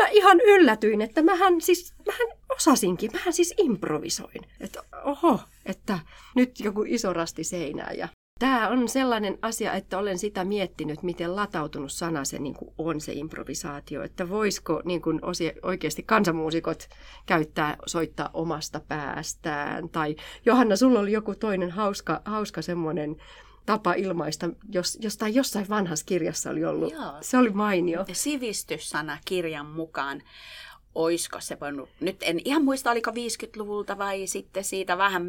mä 0.00 0.08
ihan 0.08 0.40
yllätyin, 0.40 1.02
että 1.02 1.22
mähän 1.22 1.60
siis, 1.60 1.94
mähän 2.06 2.38
osasinkin, 2.56 3.10
mähän 3.12 3.32
siis 3.32 3.54
improvisoin. 3.58 4.46
Että 4.60 4.82
oho, 5.04 5.40
että 5.66 5.98
nyt 6.34 6.60
joku 6.60 6.84
iso 6.86 7.12
rasti 7.12 7.44
seinää 7.44 7.92
ja 7.92 8.08
Tämä 8.40 8.68
on 8.68 8.88
sellainen 8.88 9.38
asia, 9.42 9.72
että 9.72 9.98
olen 9.98 10.18
sitä 10.18 10.44
miettinyt, 10.44 11.02
miten 11.02 11.36
latautunut 11.36 11.92
sana 11.92 12.24
se 12.24 12.38
niin 12.38 12.54
kuin 12.54 12.74
on 12.78 13.00
se 13.00 13.12
improvisaatio. 13.12 14.02
Että 14.02 14.28
voisiko 14.28 14.82
niin 14.84 15.02
kuin 15.02 15.20
oikeasti 15.62 16.02
kansanmuusikot 16.02 16.88
käyttää, 17.26 17.76
soittaa 17.86 18.30
omasta 18.32 18.80
päästään. 18.88 19.88
Tai 19.88 20.16
Johanna, 20.46 20.76
sulla 20.76 21.00
oli 21.00 21.12
joku 21.12 21.34
toinen 21.34 21.70
hauska, 21.70 22.22
hauska 22.24 22.62
semmoinen 22.62 23.16
tapa 23.66 23.92
ilmaista, 23.92 24.48
jos, 24.72 24.98
jostain 25.00 25.34
jossain 25.34 25.68
vanhassa 25.68 26.06
kirjassa 26.06 26.50
oli 26.50 26.64
ollut. 26.64 26.92
Joo. 26.92 27.12
Se 27.20 27.38
oli 27.38 27.50
mainio. 27.50 28.04
Sivistyssana 28.12 29.18
kirjan 29.24 29.66
mukaan 29.66 30.22
oisko 30.94 31.40
se 31.40 31.60
voinut, 31.60 31.88
nyt 32.00 32.16
en 32.22 32.40
ihan 32.44 32.64
muista, 32.64 32.90
oliko 32.90 33.10
50-luvulta 33.10 33.98
vai 33.98 34.26
sitten 34.26 34.64
siitä 34.64 34.98
vähän 34.98 35.22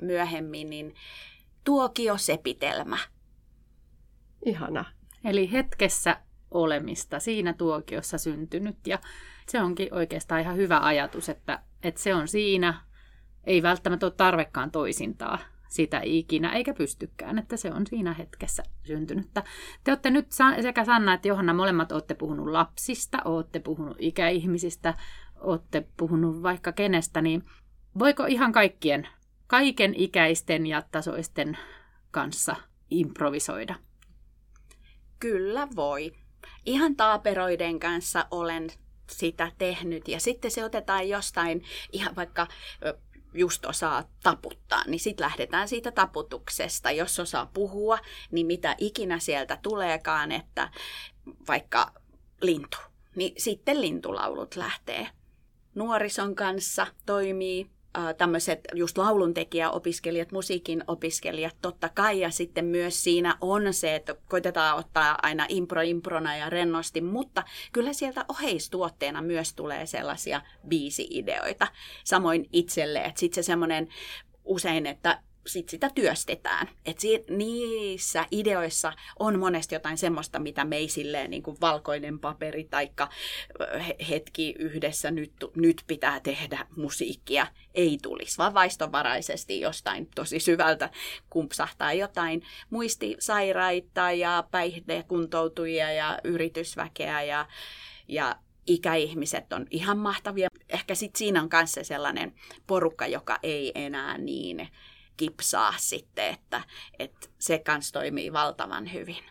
myöhemmin, 0.00 0.70
niin 0.70 0.94
tuokiosepitelmä. 1.64 2.98
Ihana. 4.46 4.84
Eli 5.24 5.52
hetkessä 5.52 6.20
olemista, 6.50 7.20
siinä 7.20 7.52
tuokiossa 7.52 8.18
syntynyt. 8.18 8.86
Ja 8.86 8.98
se 9.48 9.60
onkin 9.60 9.94
oikeastaan 9.94 10.40
ihan 10.40 10.56
hyvä 10.56 10.80
ajatus, 10.80 11.28
että, 11.28 11.62
että 11.82 12.00
se 12.00 12.14
on 12.14 12.28
siinä, 12.28 12.80
ei 13.44 13.62
välttämättä 13.62 14.06
ole 14.06 14.14
tarvekaan 14.16 14.70
toisintaa 14.70 15.38
sitä 15.68 16.00
ikinä, 16.04 16.52
eikä 16.52 16.74
pystykään, 16.74 17.38
että 17.38 17.56
se 17.56 17.72
on 17.72 17.86
siinä 17.86 18.12
hetkessä 18.12 18.62
syntynyttä. 18.84 19.42
Te 19.84 19.90
olette 19.90 20.10
nyt 20.10 20.26
sekä 20.62 20.84
Sanna 20.84 21.14
että 21.14 21.28
Johanna 21.28 21.54
molemmat 21.54 21.92
olette 21.92 22.14
puhunut 22.14 22.48
lapsista, 22.48 23.18
olette 23.24 23.60
puhunut 23.60 23.96
ikäihmisistä, 24.00 24.94
olette 25.40 25.86
puhunut 25.96 26.42
vaikka 26.42 26.72
kenestä, 26.72 27.22
niin 27.22 27.42
voiko 27.98 28.26
ihan 28.26 28.52
kaikkien 28.52 29.08
kaiken 29.46 29.94
ikäisten 29.94 30.66
ja 30.66 30.82
tasoisten 30.90 31.58
kanssa 32.10 32.56
improvisoida? 32.90 33.74
Kyllä 35.18 35.68
voi. 35.76 36.12
Ihan 36.66 36.96
taaperoiden 36.96 37.80
kanssa 37.80 38.26
olen 38.30 38.70
sitä 39.10 39.52
tehnyt 39.58 40.08
ja 40.08 40.20
sitten 40.20 40.50
se 40.50 40.64
otetaan 40.64 41.08
jostain 41.08 41.62
ihan 41.92 42.16
vaikka 42.16 42.46
just 43.38 43.64
osaa 43.64 44.04
taputtaa, 44.22 44.84
niin 44.86 45.00
sitten 45.00 45.24
lähdetään 45.24 45.68
siitä 45.68 45.92
taputuksesta. 45.92 46.90
Jos 46.90 47.20
osaa 47.20 47.50
puhua, 47.54 47.98
niin 48.30 48.46
mitä 48.46 48.74
ikinä 48.78 49.18
sieltä 49.18 49.58
tuleekaan, 49.62 50.32
että 50.32 50.70
vaikka 51.48 51.92
lintu, 52.42 52.78
niin 53.16 53.34
sitten 53.38 53.80
lintulaulut 53.80 54.56
lähtee. 54.56 55.08
Nuorison 55.74 56.34
kanssa 56.34 56.86
toimii 57.06 57.70
tämmöiset 58.18 58.60
just 58.74 58.98
lauluntekijäopiskelijat, 58.98 60.32
musiikin 60.32 60.84
opiskelijat 60.86 61.56
totta 61.62 61.88
kai. 61.88 62.20
Ja 62.20 62.30
sitten 62.30 62.64
myös 62.64 63.04
siinä 63.04 63.36
on 63.40 63.74
se, 63.74 63.94
että 63.94 64.14
koitetaan 64.28 64.78
ottaa 64.78 65.18
aina 65.22 65.46
impro 65.48 65.80
improna 65.80 66.36
ja 66.36 66.50
rennosti, 66.50 67.00
mutta 67.00 67.44
kyllä 67.72 67.92
sieltä 67.92 68.24
oheistuotteena 68.28 69.22
myös 69.22 69.54
tulee 69.54 69.86
sellaisia 69.86 70.42
biisi-ideoita. 70.68 71.66
Samoin 72.04 72.48
itselle, 72.52 72.98
että 72.98 73.20
sitten 73.20 73.44
se 73.44 73.46
semmoinen 73.46 73.88
usein, 74.44 74.86
että 74.86 75.22
sit 75.48 75.68
sitä 75.68 75.90
työstetään. 75.94 76.68
Et 76.86 76.98
si- 76.98 77.24
niissä 77.30 78.26
ideoissa 78.30 78.92
on 79.18 79.38
monesti 79.38 79.74
jotain 79.74 79.98
semmoista, 79.98 80.38
mitä 80.38 80.64
me 80.64 80.76
ei 80.76 80.88
silleen 80.88 81.30
niin 81.30 81.42
kuin 81.42 81.56
valkoinen 81.60 82.18
paperi 82.18 82.64
tai 82.64 82.90
hetki 84.08 84.54
yhdessä 84.58 85.10
nyt, 85.10 85.32
nyt 85.56 85.82
pitää 85.86 86.20
tehdä 86.20 86.66
musiikkia 86.76 87.46
ei 87.74 87.98
tulisi, 88.02 88.38
vaan 88.38 88.54
vaistovaraisesti 88.54 89.60
jostain 89.60 90.08
tosi 90.14 90.40
syvältä 90.40 90.90
kumpsahtaa 91.30 91.92
jotain 91.92 92.42
muistisairaita 92.70 94.12
ja 94.12 94.44
päihdekuntoutujia 94.50 95.92
ja 95.92 96.18
yritysväkeä 96.24 97.22
ja, 97.22 97.46
ja 98.08 98.36
ikäihmiset 98.66 99.52
on 99.52 99.66
ihan 99.70 99.98
mahtavia. 99.98 100.48
Ehkä 100.68 100.94
sitten 100.94 101.18
siinä 101.18 101.42
on 101.42 101.48
kanssa 101.48 101.84
sellainen 101.84 102.34
porukka, 102.66 103.06
joka 103.06 103.38
ei 103.42 103.72
enää 103.74 104.18
niin 104.18 104.68
kipsaa 105.18 105.74
sitten, 105.76 106.34
että, 106.34 106.62
että 106.98 107.28
se 107.38 107.58
kanssa 107.58 107.92
toimii 107.92 108.32
valtavan 108.32 108.92
hyvin. 108.92 109.24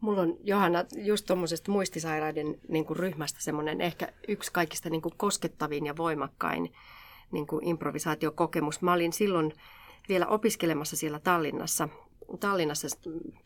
Mulla 0.00 0.20
on 0.20 0.36
Johanna 0.44 0.84
just 0.96 1.26
tuommoisesta 1.26 1.72
muistisairaiden 1.72 2.60
niin 2.68 2.84
kuin 2.84 2.96
ryhmästä 2.96 3.40
semmoinen 3.42 3.80
ehkä 3.80 4.12
yksi 4.28 4.52
kaikista 4.52 4.90
niin 4.90 5.02
kuin 5.02 5.14
koskettavin 5.16 5.86
ja 5.86 5.96
voimakkain 5.96 6.72
niin 7.32 7.46
kuin 7.46 7.64
improvisaatiokokemus. 7.68 8.82
Mä 8.82 8.92
olin 8.92 9.12
silloin 9.12 9.52
vielä 10.08 10.26
opiskelemassa 10.26 10.96
siellä 10.96 11.18
Tallinnassa, 11.18 11.88
Tallinnassa 12.40 12.88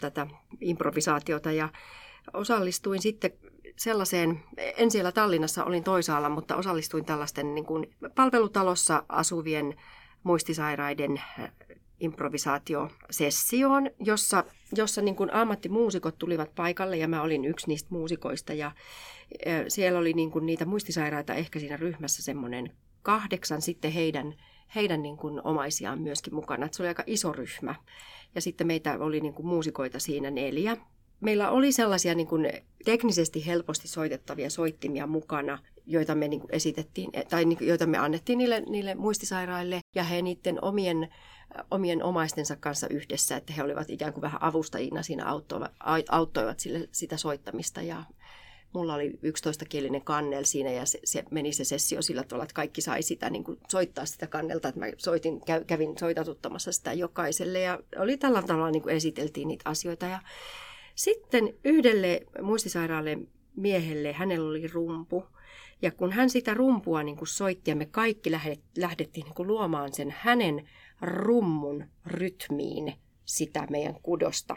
tätä 0.00 0.26
improvisaatiota 0.60 1.52
ja 1.52 1.68
osallistuin 2.32 3.02
sitten 3.02 3.32
sellaiseen, 3.76 4.42
en 4.56 4.90
siellä 4.90 5.12
Tallinnassa, 5.12 5.64
olin 5.64 5.84
toisaalla, 5.84 6.28
mutta 6.28 6.56
osallistuin 6.56 7.04
tällaisten 7.04 7.54
niin 7.54 7.66
kuin 7.66 7.94
palvelutalossa 8.14 9.02
asuvien 9.08 9.74
muistisairaiden 10.22 11.22
improvisaatiosessioon, 12.04 13.90
jossa, 14.00 14.44
jossa 14.76 15.02
niin 15.02 15.16
kuin 15.16 15.32
ammattimuusikot 15.32 16.18
tulivat 16.18 16.54
paikalle 16.54 16.96
ja 16.96 17.08
mä 17.08 17.22
olin 17.22 17.44
yksi 17.44 17.68
niistä 17.68 17.88
muusikoista 17.90 18.52
ja 18.52 18.72
siellä 19.68 19.98
oli 19.98 20.12
niin 20.12 20.30
kuin 20.30 20.46
niitä 20.46 20.64
muistisairaita 20.64 21.34
ehkä 21.34 21.58
siinä 21.58 21.76
ryhmässä 21.76 22.22
semmoinen 22.22 22.72
kahdeksan 23.02 23.62
sitten 23.62 23.92
heidän, 23.92 24.34
heidän 24.74 25.02
niin 25.02 25.16
kuin 25.16 25.40
omaisiaan 25.44 26.02
myöskin 26.02 26.34
mukana. 26.34 26.66
Että 26.66 26.76
se 26.76 26.82
oli 26.82 26.88
aika 26.88 27.04
iso 27.06 27.32
ryhmä 27.32 27.74
ja 28.34 28.40
sitten 28.40 28.66
meitä 28.66 28.98
oli 28.98 29.20
niin 29.20 29.34
kuin 29.34 29.46
muusikoita 29.46 29.98
siinä 29.98 30.30
neljä. 30.30 30.76
Meillä 31.24 31.50
oli 31.50 31.72
sellaisia 31.72 32.14
niin 32.14 32.26
kuin 32.26 32.50
teknisesti 32.84 33.46
helposti 33.46 33.88
soitettavia 33.88 34.50
soittimia 34.50 35.06
mukana, 35.06 35.58
joita 35.86 36.14
me 36.14 36.28
niin 36.28 36.40
kuin 36.40 36.54
esitettiin, 36.54 37.10
tai 37.28 37.44
niin 37.44 37.58
kuin, 37.58 37.68
joita 37.68 37.86
me 37.86 37.98
annettiin 37.98 38.38
niille, 38.38 38.60
niille 38.60 38.94
muistisairaille, 38.94 39.80
ja 39.94 40.04
he 40.04 40.22
niiden 40.22 40.64
omien 40.64 41.08
omien 41.70 42.02
omaistensa 42.02 42.56
kanssa 42.56 42.88
yhdessä, 42.88 43.36
että 43.36 43.52
he 43.52 43.62
olivat 43.62 43.90
ikään 43.90 44.12
kuin 44.12 44.22
vähän 44.22 44.42
avustajina 44.42 45.02
siinä 45.02 45.26
auttoivat, 45.26 45.72
auttoivat 46.10 46.60
sille, 46.60 46.88
sitä 46.92 47.16
soittamista. 47.16 47.82
Ja 47.82 48.04
mulla 48.72 48.94
oli 48.94 49.10
11-kielinen 49.10 50.02
kannel 50.02 50.44
siinä 50.44 50.70
ja 50.70 50.86
se, 50.86 51.00
se 51.04 51.24
meni 51.30 51.52
se 51.52 51.64
sessio 51.64 52.02
sillä 52.02 52.24
tavalla, 52.24 52.44
että 52.44 52.54
kaikki 52.54 52.80
sai 52.80 53.02
sitä 53.02 53.30
niin 53.30 53.44
kuin 53.44 53.58
soittaa 53.68 54.06
sitä 54.06 54.26
kannelta, 54.26 54.68
että 54.68 54.80
mä 54.80 54.86
soitin, 54.98 55.40
kävin 55.66 55.98
soitatuttamassa 55.98 56.72
sitä 56.72 56.92
jokaiselle. 56.92 57.60
Ja 57.60 57.78
oli 57.98 58.16
tällä 58.16 58.42
tavalla 58.42 58.70
niin 58.70 58.82
kuin 58.82 58.94
esiteltiin 58.94 59.48
niitä 59.48 59.70
asioita 59.70 60.06
ja 60.06 60.20
sitten 60.94 61.54
yhdelle 61.64 62.20
muistisairaalle 62.42 63.18
miehelle, 63.56 64.12
hänellä 64.12 64.48
oli 64.48 64.66
rumpu 64.66 65.24
ja 65.82 65.90
kun 65.90 66.12
hän 66.12 66.30
sitä 66.30 66.54
rumpua 66.54 67.02
niin 67.02 67.16
kuin 67.16 67.28
soitti 67.28 67.70
ja 67.70 67.76
me 67.76 67.86
kaikki 67.86 68.30
lähdettiin 68.76 69.24
niin 69.24 69.34
kuin 69.34 69.46
luomaan 69.46 69.94
sen 69.94 70.14
hänen 70.18 70.68
rummun 71.00 71.84
rytmiin 72.06 72.94
sitä 73.24 73.66
meidän 73.70 73.94
kudosta. 74.02 74.56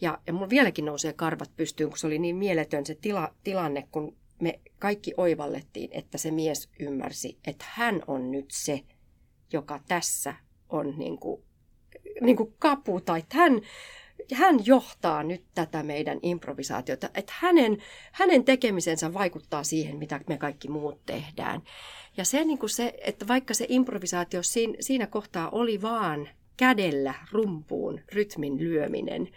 Ja, 0.00 0.18
ja 0.26 0.32
mulla 0.32 0.50
vieläkin 0.50 0.84
nousee 0.84 1.12
karvat 1.12 1.56
pystyyn, 1.56 1.90
kun 1.90 1.98
se 1.98 2.06
oli 2.06 2.18
niin 2.18 2.36
mieletön 2.36 2.86
se 2.86 2.94
tila, 2.94 3.34
tilanne, 3.44 3.88
kun 3.92 4.16
me 4.40 4.60
kaikki 4.78 5.14
oivallettiin, 5.16 5.90
että 5.92 6.18
se 6.18 6.30
mies 6.30 6.68
ymmärsi, 6.80 7.38
että 7.46 7.64
hän 7.68 8.02
on 8.06 8.30
nyt 8.30 8.46
se, 8.50 8.80
joka 9.52 9.80
tässä 9.88 10.34
on 10.68 10.98
niin 10.98 11.18
kuin, 11.18 11.42
niin 12.20 12.36
kuin 12.36 12.54
kapu, 12.58 13.00
tai 13.00 13.22
hän, 13.32 13.60
hän 14.36 14.66
johtaa 14.66 15.22
nyt 15.22 15.44
tätä 15.54 15.82
meidän 15.82 16.18
improvisaatiota, 16.22 17.10
että 17.14 17.32
hänen, 17.36 17.78
hänen 18.12 18.44
tekemisensä 18.44 19.14
vaikuttaa 19.14 19.64
siihen, 19.64 19.96
mitä 19.96 20.20
me 20.28 20.38
kaikki 20.38 20.68
muut 20.68 21.06
tehdään. 21.06 21.62
Ja 22.16 22.24
se, 22.24 22.44
niin 22.44 22.58
kuin 22.58 22.70
se, 22.70 22.94
että 23.04 23.28
vaikka 23.28 23.54
se 23.54 23.66
improvisaatio 23.68 24.42
siinä, 24.42 24.74
siinä 24.80 25.06
kohtaa 25.06 25.50
oli 25.50 25.82
vaan 25.82 26.28
kädellä 26.56 27.14
rumpuun 27.32 28.00
rytmin 28.12 28.58
lyöminen, 28.58 29.28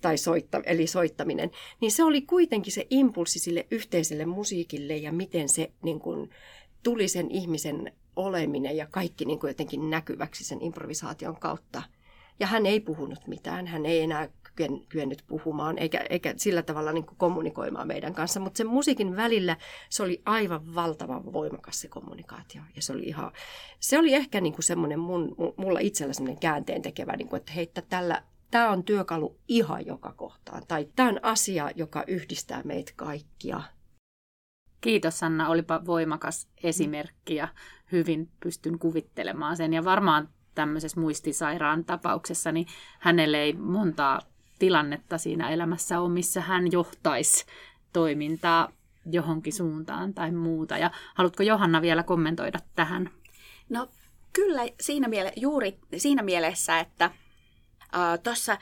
tai 0.00 0.18
soitta, 0.18 0.60
eli 0.64 0.86
soittaminen, 0.86 1.50
niin 1.80 1.92
se 1.92 2.04
oli 2.04 2.22
kuitenkin 2.22 2.72
se 2.72 2.86
impulssi 2.90 3.38
sille 3.38 3.66
yhteiselle 3.70 4.26
musiikille 4.26 4.96
ja 4.96 5.12
miten 5.12 5.48
se 5.48 5.70
niin 5.82 6.00
kuin, 6.00 6.30
tuli 6.82 7.08
sen 7.08 7.30
ihmisen 7.30 7.92
oleminen 8.16 8.76
ja 8.76 8.86
kaikki 8.90 9.24
niin 9.24 9.38
kuin 9.38 9.48
jotenkin 9.48 9.90
näkyväksi 9.90 10.44
sen 10.44 10.62
improvisaation 10.62 11.36
kautta. 11.36 11.82
Ja 12.42 12.46
hän 12.46 12.66
ei 12.66 12.80
puhunut 12.80 13.26
mitään, 13.26 13.66
hän 13.66 13.86
ei 13.86 14.00
enää 14.00 14.28
kyennyt 14.88 15.24
puhumaan 15.26 15.78
eikä, 15.78 16.04
eikä 16.10 16.34
sillä 16.36 16.62
tavalla 16.62 16.92
niin 16.92 17.04
kommunikoimaan 17.04 17.88
meidän 17.88 18.14
kanssa. 18.14 18.40
Mutta 18.40 18.58
sen 18.58 18.66
musiikin 18.66 19.16
välillä 19.16 19.56
se 19.88 20.02
oli 20.02 20.22
aivan 20.24 20.74
valtavan 20.74 21.32
voimakas 21.32 21.80
se 21.80 21.88
kommunikaatio. 21.88 22.62
Ja 22.76 22.82
se 22.82 22.92
oli, 22.92 23.02
ihan, 23.02 23.32
se 23.80 23.98
oli 23.98 24.14
ehkä 24.14 24.40
niin 24.40 24.52
kuin 24.52 24.62
semmoinen 24.62 24.98
mun, 24.98 25.36
mulla 25.56 25.78
itsellä 25.78 26.12
semmoinen 26.12 26.40
käänteen 26.40 26.82
tekevä, 26.82 27.16
niin 27.16 27.28
kuin, 27.28 27.40
että 27.40 27.52
hei, 27.52 27.72
tällä, 27.88 28.22
tämä 28.50 28.70
on 28.70 28.84
työkalu 28.84 29.38
ihan 29.48 29.86
joka 29.86 30.12
kohtaan. 30.12 30.62
Tai 30.68 30.88
tämä 30.96 31.08
on 31.08 31.20
asia, 31.22 31.70
joka 31.76 32.04
yhdistää 32.06 32.62
meitä 32.64 32.92
kaikkia. 32.96 33.62
Kiitos 34.80 35.18
Sanna, 35.18 35.48
olipa 35.48 35.86
voimakas 35.86 36.48
esimerkki 36.62 37.34
ja 37.34 37.48
hyvin 37.92 38.30
pystyn 38.40 38.78
kuvittelemaan 38.78 39.56
sen. 39.56 39.72
Ja 39.72 39.84
varmaan 39.84 40.28
tämmöisessä 40.54 41.00
muistisairaan 41.00 41.84
tapauksessa, 41.84 42.52
niin 42.52 42.66
hänelle 42.98 43.38
ei 43.38 43.52
montaa 43.52 44.20
tilannetta 44.58 45.18
siinä 45.18 45.50
elämässä 45.50 46.00
on, 46.00 46.10
missä 46.10 46.40
hän 46.40 46.72
johtaisi 46.72 47.46
toimintaa 47.92 48.72
johonkin 49.06 49.52
suuntaan 49.52 50.14
tai 50.14 50.30
muuta. 50.32 50.78
Ja 50.78 50.90
haluatko 51.14 51.42
Johanna 51.42 51.82
vielä 51.82 52.02
kommentoida 52.02 52.58
tähän? 52.74 53.10
No 53.68 53.88
kyllä 54.32 54.62
siinä 54.80 55.08
miele- 55.08 55.32
juuri 55.36 55.78
siinä 55.96 56.22
mielessä, 56.22 56.80
että 56.80 57.04
äh, 57.04 58.18
tuossa 58.22 58.58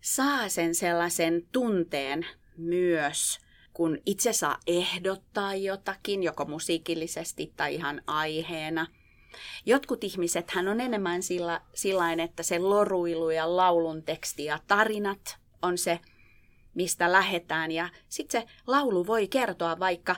saa 0.00 0.48
sen 0.48 0.74
sellaisen 0.74 1.46
tunteen 1.52 2.26
myös, 2.56 3.38
kun 3.72 3.98
itse 4.06 4.32
saa 4.32 4.58
ehdottaa 4.66 5.54
jotakin, 5.54 6.22
joko 6.22 6.44
musiikillisesti 6.44 7.52
tai 7.56 7.74
ihan 7.74 8.02
aiheena. 8.06 8.86
Jotkut 9.66 10.04
ihmiset 10.04 10.50
hän 10.50 10.68
on 10.68 10.80
enemmän 10.80 11.22
sillä, 11.22 11.60
sillain, 11.74 12.20
että 12.20 12.42
se 12.42 12.58
loruilu 12.58 13.30
ja 13.30 13.56
laulun 13.56 14.02
teksti 14.02 14.44
ja 14.44 14.58
tarinat 14.66 15.36
on 15.62 15.78
se, 15.78 16.00
mistä 16.74 17.12
lähetään. 17.12 17.70
Ja 17.70 17.88
sitten 18.08 18.40
se 18.40 18.48
laulu 18.66 19.06
voi 19.06 19.28
kertoa 19.28 19.78
vaikka 19.78 20.16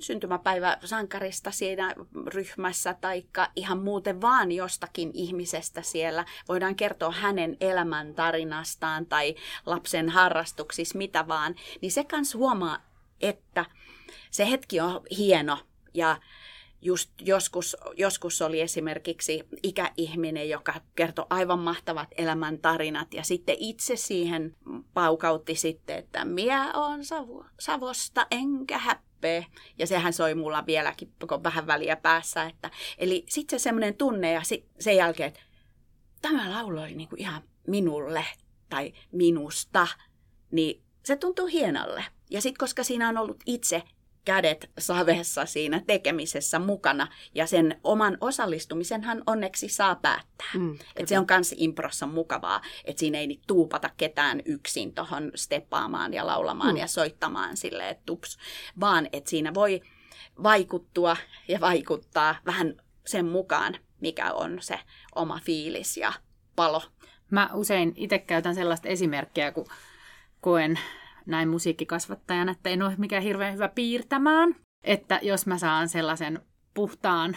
syntymäpäivä 0.00 0.78
sankarista 0.84 1.50
siinä 1.50 1.94
ryhmässä 2.26 2.94
tai 3.00 3.24
ihan 3.56 3.78
muuten 3.78 4.20
vaan 4.20 4.52
jostakin 4.52 5.10
ihmisestä 5.14 5.82
siellä. 5.82 6.24
Voidaan 6.48 6.76
kertoa 6.76 7.10
hänen 7.10 7.56
elämän 7.60 8.14
tarinastaan 8.14 9.06
tai 9.06 9.34
lapsen 9.66 10.08
harrastuksissa, 10.08 10.98
mitä 10.98 11.28
vaan. 11.28 11.54
Niin 11.80 11.92
se 11.92 12.04
kanssa 12.04 12.38
huomaa, 12.38 12.78
että 13.20 13.64
se 14.30 14.50
hetki 14.50 14.80
on 14.80 15.00
hieno 15.18 15.58
ja 15.94 16.16
just 16.82 17.10
joskus, 17.20 17.76
joskus 17.96 18.42
oli 18.42 18.60
esimerkiksi 18.60 19.44
ikäihminen, 19.62 20.48
joka 20.48 20.74
kertoi 20.94 21.26
aivan 21.30 21.58
mahtavat 21.58 22.08
elämäntarinat 22.16 23.14
ja 23.14 23.22
sitten 23.22 23.56
itse 23.58 23.96
siihen 23.96 24.56
paukautti 24.94 25.54
sitten, 25.54 25.98
että 25.98 26.24
minä 26.24 26.72
on 26.72 27.04
Savo, 27.04 27.44
Savosta 27.58 28.26
enkä 28.30 28.78
häppää 28.78 29.10
upea. 29.20 29.44
Ja 29.78 29.86
sehän 29.86 30.12
soi 30.12 30.34
mulla 30.34 30.66
vieläkin 30.66 31.12
vähän 31.44 31.66
väliä 31.66 31.96
päässä. 31.96 32.44
Että, 32.44 32.70
eli 32.98 33.24
sitten 33.28 33.60
se 33.60 33.62
semmoinen 33.62 33.94
tunne 33.94 34.32
ja 34.32 34.42
sit, 34.42 34.66
sen 34.78 34.96
jälkeen, 34.96 35.28
että 35.28 35.40
tämä 36.22 36.50
laulu 36.50 36.80
oli 36.80 36.94
niinku 36.94 37.16
ihan 37.18 37.42
minulle 37.66 38.24
tai 38.68 38.92
minusta, 39.12 39.86
niin 40.50 40.82
se 41.04 41.16
tuntuu 41.16 41.46
hienolle. 41.46 42.04
Ja 42.30 42.40
sitten 42.40 42.58
koska 42.58 42.84
siinä 42.84 43.08
on 43.08 43.18
ollut 43.18 43.42
itse 43.46 43.82
kädet 44.24 44.70
savessa 44.78 45.46
siinä 45.46 45.82
tekemisessä 45.86 46.58
mukana 46.58 47.08
ja 47.34 47.46
sen 47.46 47.80
oman 47.84 48.18
osallistumisenhan 48.20 49.22
onneksi 49.26 49.68
saa 49.68 49.94
päättää. 49.94 50.50
Mm, 50.54 50.78
et 50.96 51.08
se 51.08 51.18
on 51.18 51.26
myös 51.30 51.54
improssa 51.56 52.06
mukavaa, 52.06 52.60
että 52.84 53.00
siinä 53.00 53.18
ei 53.18 53.26
nyt 53.26 53.40
tuupata 53.46 53.90
ketään 53.96 54.42
yksin 54.44 54.94
tuohon 54.94 55.32
steppaamaan 55.34 56.14
ja 56.14 56.26
laulamaan 56.26 56.74
mm. 56.74 56.76
ja 56.76 56.86
soittamaan 56.86 57.56
silleen 57.56 57.96
tups, 58.06 58.38
vaan 58.80 59.08
että 59.12 59.30
siinä 59.30 59.54
voi 59.54 59.80
vaikuttua 60.42 61.16
ja 61.48 61.60
vaikuttaa 61.60 62.34
vähän 62.46 62.74
sen 63.06 63.26
mukaan, 63.26 63.76
mikä 64.00 64.32
on 64.32 64.58
se 64.60 64.80
oma 65.14 65.40
fiilis 65.44 65.96
ja 65.96 66.12
palo. 66.56 66.82
Mä 67.30 67.50
usein 67.54 67.92
itse 67.96 68.18
käytän 68.18 68.54
sellaista 68.54 68.88
esimerkkiä, 68.88 69.52
kun 69.52 69.66
koen 70.40 70.78
näin 71.30 71.48
musiikkikasvattajana, 71.48 72.52
että 72.52 72.70
en 72.70 72.82
ole 72.82 72.94
mikään 72.98 73.22
hirveän 73.22 73.54
hyvä 73.54 73.68
piirtämään. 73.68 74.56
Että 74.84 75.20
jos 75.22 75.46
mä 75.46 75.58
saan 75.58 75.88
sellaisen 75.88 76.40
puhtaan 76.74 77.36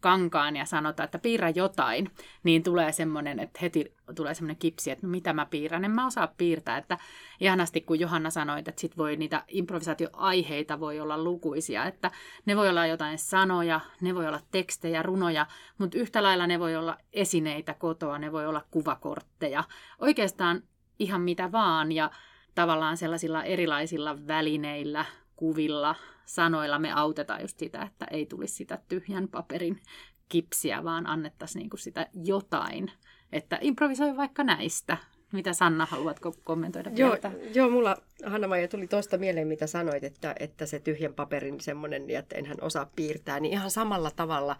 kankaan 0.00 0.56
ja 0.56 0.64
sanotaan, 0.64 1.04
että 1.04 1.18
piirrä 1.18 1.50
jotain, 1.50 2.10
niin 2.42 2.62
tulee 2.62 2.92
semmoinen, 2.92 3.38
että 3.38 3.58
heti 3.62 3.94
tulee 4.14 4.34
semmoinen 4.34 4.56
kipsi, 4.56 4.90
että 4.90 5.06
no 5.06 5.10
mitä 5.10 5.32
mä 5.32 5.46
piirrän, 5.46 5.84
en 5.84 5.90
mä 5.90 6.06
osaa 6.06 6.34
piirtää. 6.38 6.78
Että 6.78 6.98
ihanasti 7.40 7.80
kun 7.80 8.00
Johanna 8.00 8.30
sanoi, 8.30 8.58
että 8.58 8.72
sit 8.76 8.96
voi 8.98 9.16
niitä 9.16 9.44
improvisaatioaiheita 9.48 10.80
voi 10.80 11.00
olla 11.00 11.24
lukuisia, 11.24 11.84
että 11.84 12.10
ne 12.46 12.56
voi 12.56 12.68
olla 12.68 12.86
jotain 12.86 13.18
sanoja, 13.18 13.80
ne 14.00 14.14
voi 14.14 14.28
olla 14.28 14.40
tekstejä, 14.50 15.02
runoja, 15.02 15.46
mutta 15.78 15.98
yhtä 15.98 16.22
lailla 16.22 16.46
ne 16.46 16.58
voi 16.58 16.76
olla 16.76 16.96
esineitä 17.12 17.74
kotoa, 17.74 18.18
ne 18.18 18.32
voi 18.32 18.46
olla 18.46 18.64
kuvakortteja, 18.70 19.64
oikeastaan 19.98 20.62
ihan 20.98 21.20
mitä 21.20 21.52
vaan 21.52 21.92
ja 21.92 22.10
tavallaan 22.58 22.96
sellaisilla 22.96 23.44
erilaisilla 23.44 24.26
välineillä, 24.26 25.04
kuvilla, 25.36 25.94
sanoilla 26.24 26.78
me 26.78 26.92
autetaan 26.92 27.40
just 27.40 27.58
sitä, 27.58 27.82
että 27.82 28.06
ei 28.10 28.26
tulisi 28.26 28.54
sitä 28.54 28.78
tyhjän 28.88 29.28
paperin 29.28 29.80
kipsiä, 30.28 30.84
vaan 30.84 31.06
annettaisiin 31.06 31.60
niinku 31.60 31.76
sitä 31.76 32.06
jotain. 32.24 32.90
Että 33.32 33.58
improvisoi 33.60 34.16
vaikka 34.16 34.44
näistä. 34.44 34.96
Mitä 35.32 35.52
Sanna, 35.52 35.86
haluatko 35.86 36.34
kommentoida 36.44 36.90
joo, 36.94 37.16
Joo, 37.54 37.70
mulla 37.70 37.96
hanna 38.26 38.48
tuli 38.70 38.86
tuosta 38.86 39.18
mieleen, 39.18 39.48
mitä 39.48 39.66
sanoit, 39.66 40.04
että, 40.04 40.34
että 40.40 40.66
se 40.66 40.80
tyhjän 40.80 41.14
paperin 41.14 41.60
semmoinen, 41.60 42.10
että 42.10 42.36
enhän 42.36 42.56
osaa 42.60 42.90
piirtää, 42.96 43.40
niin 43.40 43.52
ihan 43.52 43.70
samalla 43.70 44.10
tavalla 44.10 44.56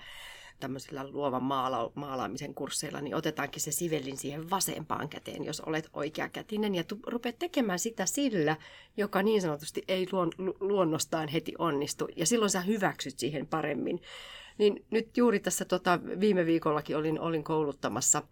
tämmöisillä 0.60 1.08
luovan 1.10 1.42
maala- 1.42 1.92
maalaamisen 1.94 2.54
kursseilla, 2.54 3.00
niin 3.00 3.14
otetaankin 3.14 3.62
se 3.62 3.72
sivellin 3.72 4.16
siihen 4.16 4.50
vasempaan 4.50 5.08
käteen, 5.08 5.44
jos 5.44 5.60
olet 5.60 5.90
oikeakätinen, 5.92 6.74
ja 6.74 6.84
tu- 6.84 7.00
rupeat 7.06 7.38
tekemään 7.38 7.78
sitä 7.78 8.06
sillä, 8.06 8.56
joka 8.96 9.22
niin 9.22 9.42
sanotusti 9.42 9.84
ei 9.88 10.08
luon, 10.12 10.32
luonnostaan 10.60 11.28
heti 11.28 11.54
onnistu, 11.58 12.08
ja 12.16 12.26
silloin 12.26 12.50
sä 12.50 12.60
hyväksyt 12.60 13.18
siihen 13.18 13.46
paremmin. 13.46 14.02
Niin 14.58 14.84
nyt 14.90 15.16
juuri 15.16 15.40
tässä 15.40 15.64
tota, 15.64 15.98
viime 16.20 16.46
viikollakin 16.46 16.96
olin, 16.96 17.20
olin 17.20 17.44
kouluttamassa 17.44 18.22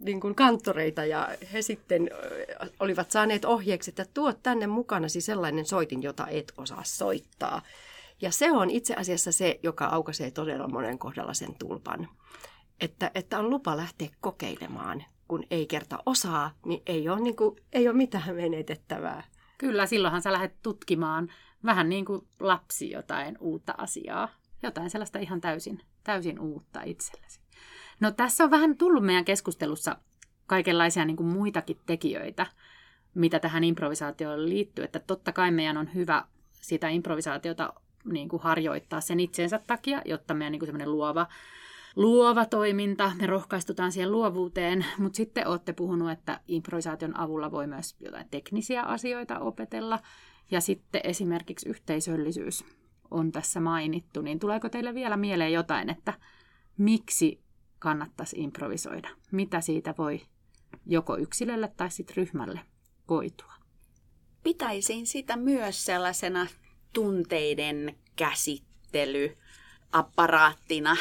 niin 0.00 0.20
kuin 0.20 0.34
kanttoreita 0.34 1.04
ja 1.04 1.28
he 1.52 1.62
sitten 1.62 2.10
olivat 2.80 3.10
saaneet 3.10 3.44
ohjeeksi, 3.44 3.90
että 3.90 4.06
tuo 4.14 4.32
tänne 4.32 4.66
mukanasi 4.66 5.20
sellainen 5.20 5.66
soitin, 5.66 6.02
jota 6.02 6.26
et 6.26 6.52
osaa 6.56 6.82
soittaa. 6.84 7.62
Ja 8.20 8.30
se 8.30 8.52
on 8.52 8.70
itse 8.70 8.94
asiassa 8.94 9.32
se, 9.32 9.60
joka 9.62 9.86
aukaisee 9.86 10.30
todella 10.30 10.68
monen 10.68 10.98
kohdalla 10.98 11.34
sen 11.34 11.54
tulpan. 11.58 12.08
Että, 12.80 13.10
että 13.14 13.38
on 13.38 13.50
lupa 13.50 13.76
lähteä 13.76 14.08
kokeilemaan. 14.20 15.04
Kun 15.28 15.44
ei 15.50 15.66
kerta 15.66 15.98
osaa, 16.06 16.50
niin 16.66 16.82
ei 16.86 17.08
ole, 17.08 17.20
niin 17.20 17.36
kuin, 17.36 17.56
ei 17.72 17.88
ole 17.88 17.96
mitään 17.96 18.34
menetettävää. 18.34 19.22
Kyllä, 19.58 19.86
silloinhan 19.86 20.22
sä 20.22 20.32
lähdet 20.32 20.62
tutkimaan 20.62 21.28
vähän 21.64 21.88
niin 21.88 22.04
kuin 22.04 22.28
lapsi 22.40 22.90
jotain 22.90 23.38
uutta 23.40 23.74
asiaa. 23.78 24.28
Jotain 24.62 24.90
sellaista 24.90 25.18
ihan 25.18 25.40
täysin, 25.40 25.80
täysin 26.04 26.40
uutta 26.40 26.82
itsellesi. 26.82 27.40
No 28.00 28.10
tässä 28.10 28.44
on 28.44 28.50
vähän 28.50 28.76
tullut 28.76 29.04
meidän 29.04 29.24
keskustelussa 29.24 29.96
kaikenlaisia 30.46 31.04
niin 31.04 31.16
kuin 31.16 31.26
muitakin 31.26 31.80
tekijöitä, 31.86 32.46
mitä 33.14 33.40
tähän 33.40 33.64
improvisaatioon 33.64 34.48
liittyy. 34.48 34.84
Että 34.84 34.98
totta 34.98 35.32
kai 35.32 35.50
meidän 35.50 35.76
on 35.76 35.94
hyvä 35.94 36.24
sitä 36.52 36.88
improvisaatiota 36.88 37.72
niin 38.04 38.28
kuin 38.28 38.42
harjoittaa 38.42 39.00
sen 39.00 39.20
itsensä 39.20 39.60
takia, 39.66 40.02
jotta 40.04 40.34
meidän 40.34 40.52
niin 40.52 40.60
kuin 40.60 40.92
luova, 40.92 41.26
luova 41.96 42.44
toiminta, 42.46 43.12
me 43.20 43.26
rohkaistutaan 43.26 43.92
siihen 43.92 44.12
luovuuteen, 44.12 44.84
mutta 44.98 45.16
sitten 45.16 45.46
olette 45.46 45.72
puhunut, 45.72 46.10
että 46.10 46.40
improvisaation 46.48 47.20
avulla 47.20 47.50
voi 47.50 47.66
myös 47.66 47.96
jotain 48.00 48.28
teknisiä 48.30 48.82
asioita 48.82 49.38
opetella, 49.38 49.98
ja 50.50 50.60
sitten 50.60 51.00
esimerkiksi 51.04 51.68
yhteisöllisyys 51.68 52.64
on 53.10 53.32
tässä 53.32 53.60
mainittu, 53.60 54.22
niin 54.22 54.38
tuleeko 54.38 54.68
teille 54.68 54.94
vielä 54.94 55.16
mieleen 55.16 55.52
jotain, 55.52 55.90
että 55.90 56.12
miksi 56.78 57.40
kannattaisi 57.78 58.36
improvisoida? 58.40 59.08
Mitä 59.32 59.60
siitä 59.60 59.94
voi 59.98 60.20
joko 60.86 61.16
yksilölle 61.16 61.72
tai 61.76 61.90
sitten 61.90 62.16
ryhmälle 62.16 62.60
koitua? 63.06 63.52
Pitäisin 64.42 65.06
sitä 65.06 65.36
myös 65.36 65.84
sellaisena 65.84 66.46
tunteiden 66.92 67.96
käsittelyaparaattina. 68.16 70.96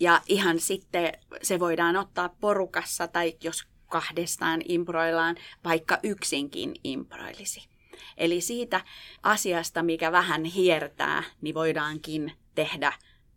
Ja 0.00 0.20
ihan 0.26 0.60
sitten 0.60 1.12
se 1.42 1.60
voidaan 1.60 1.96
ottaa 1.96 2.34
porukassa 2.40 3.08
tai 3.08 3.36
jos 3.42 3.64
kahdestaan 3.88 4.62
improillaan, 4.68 5.36
vaikka 5.64 5.98
yksinkin 6.02 6.74
improilisi. 6.84 7.68
Eli 8.16 8.40
siitä 8.40 8.80
asiasta, 9.22 9.82
mikä 9.82 10.12
vähän 10.12 10.44
hiertää, 10.44 11.22
niin 11.40 11.54
voidaankin 11.54 12.32
tehdä, 12.54 12.92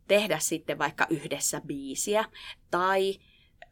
tehdä 0.07 0.39
sitten 0.39 0.79
vaikka 0.79 1.07
yhdessä 1.09 1.61
biisiä 1.67 2.25
tai 2.71 3.19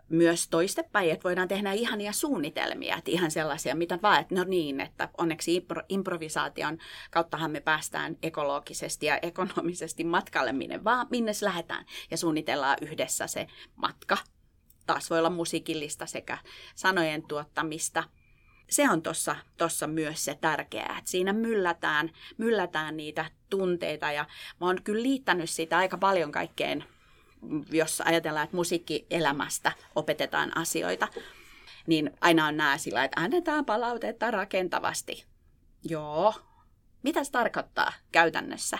myös 0.10 0.48
toistepäin, 0.48 1.12
että 1.12 1.24
voidaan 1.24 1.48
tehdä 1.48 1.72
ihania 1.72 2.12
suunnitelmia, 2.12 2.98
että 2.98 3.12
ihan 3.12 3.32
sellaisia, 3.32 3.76
mitä 3.76 4.00
vaan, 4.02 4.22
että 4.22 4.36
no 4.36 4.44
niin, 4.44 4.82
että 4.82 5.10
onneksi 5.18 5.60
impro- 5.60 5.86
improvisaation 5.90 6.78
kauttahan 7.12 7.52
me 7.52 7.60
päästään 7.60 8.18
ekologisesti 8.24 9.06
ja 9.06 9.18
ekonomisesti 9.22 10.04
matkalle, 10.04 10.52
minne 10.52 10.84
vaan, 10.84 11.08
minne 11.10 11.32
lähdetään 11.42 11.86
ja 12.12 12.18
suunnitellaan 12.18 12.78
yhdessä 12.82 13.28
se 13.28 13.48
matka. 13.76 14.18
Taas 14.86 15.10
voi 15.10 15.20
olla 15.20 15.30
musiikillista 15.30 16.06
sekä 16.06 16.38
sanojen 16.76 17.28
tuottamista. 17.28 18.04
Se 18.70 18.90
on 18.90 19.02
tuossa 19.02 19.36
tossa 19.58 19.88
myös 19.88 20.26
se 20.26 20.38
tärkeää, 20.42 20.96
että 20.98 21.12
siinä 21.12 21.34
myllätään, 21.34 22.12
myllätään 22.38 22.98
niitä 22.98 23.26
tunteita 23.50 24.12
ja 24.12 24.26
mä 24.60 24.68
oon 24.68 24.84
kyllä 24.84 25.04
liittänyt 25.04 25.50
sitä 25.50 25.78
aika 25.78 25.98
paljon 25.98 26.32
kaikkeen 26.32 26.84
jos 27.72 28.02
ajatellaan, 28.06 28.44
että 28.44 28.56
musiikkielämästä 28.56 29.72
opetetaan 29.96 30.58
asioita, 30.58 31.08
niin 31.88 32.12
aina 32.22 32.48
on 32.48 32.58
nämä 32.58 32.78
sillä, 32.78 33.04
että 33.04 33.22
annetaan 33.22 33.66
palautetta 33.66 34.32
rakentavasti. 34.32 35.26
Joo. 35.84 36.34
Mitä 37.04 37.24
se 37.24 37.32
tarkoittaa 37.32 37.94
käytännössä? 38.12 38.78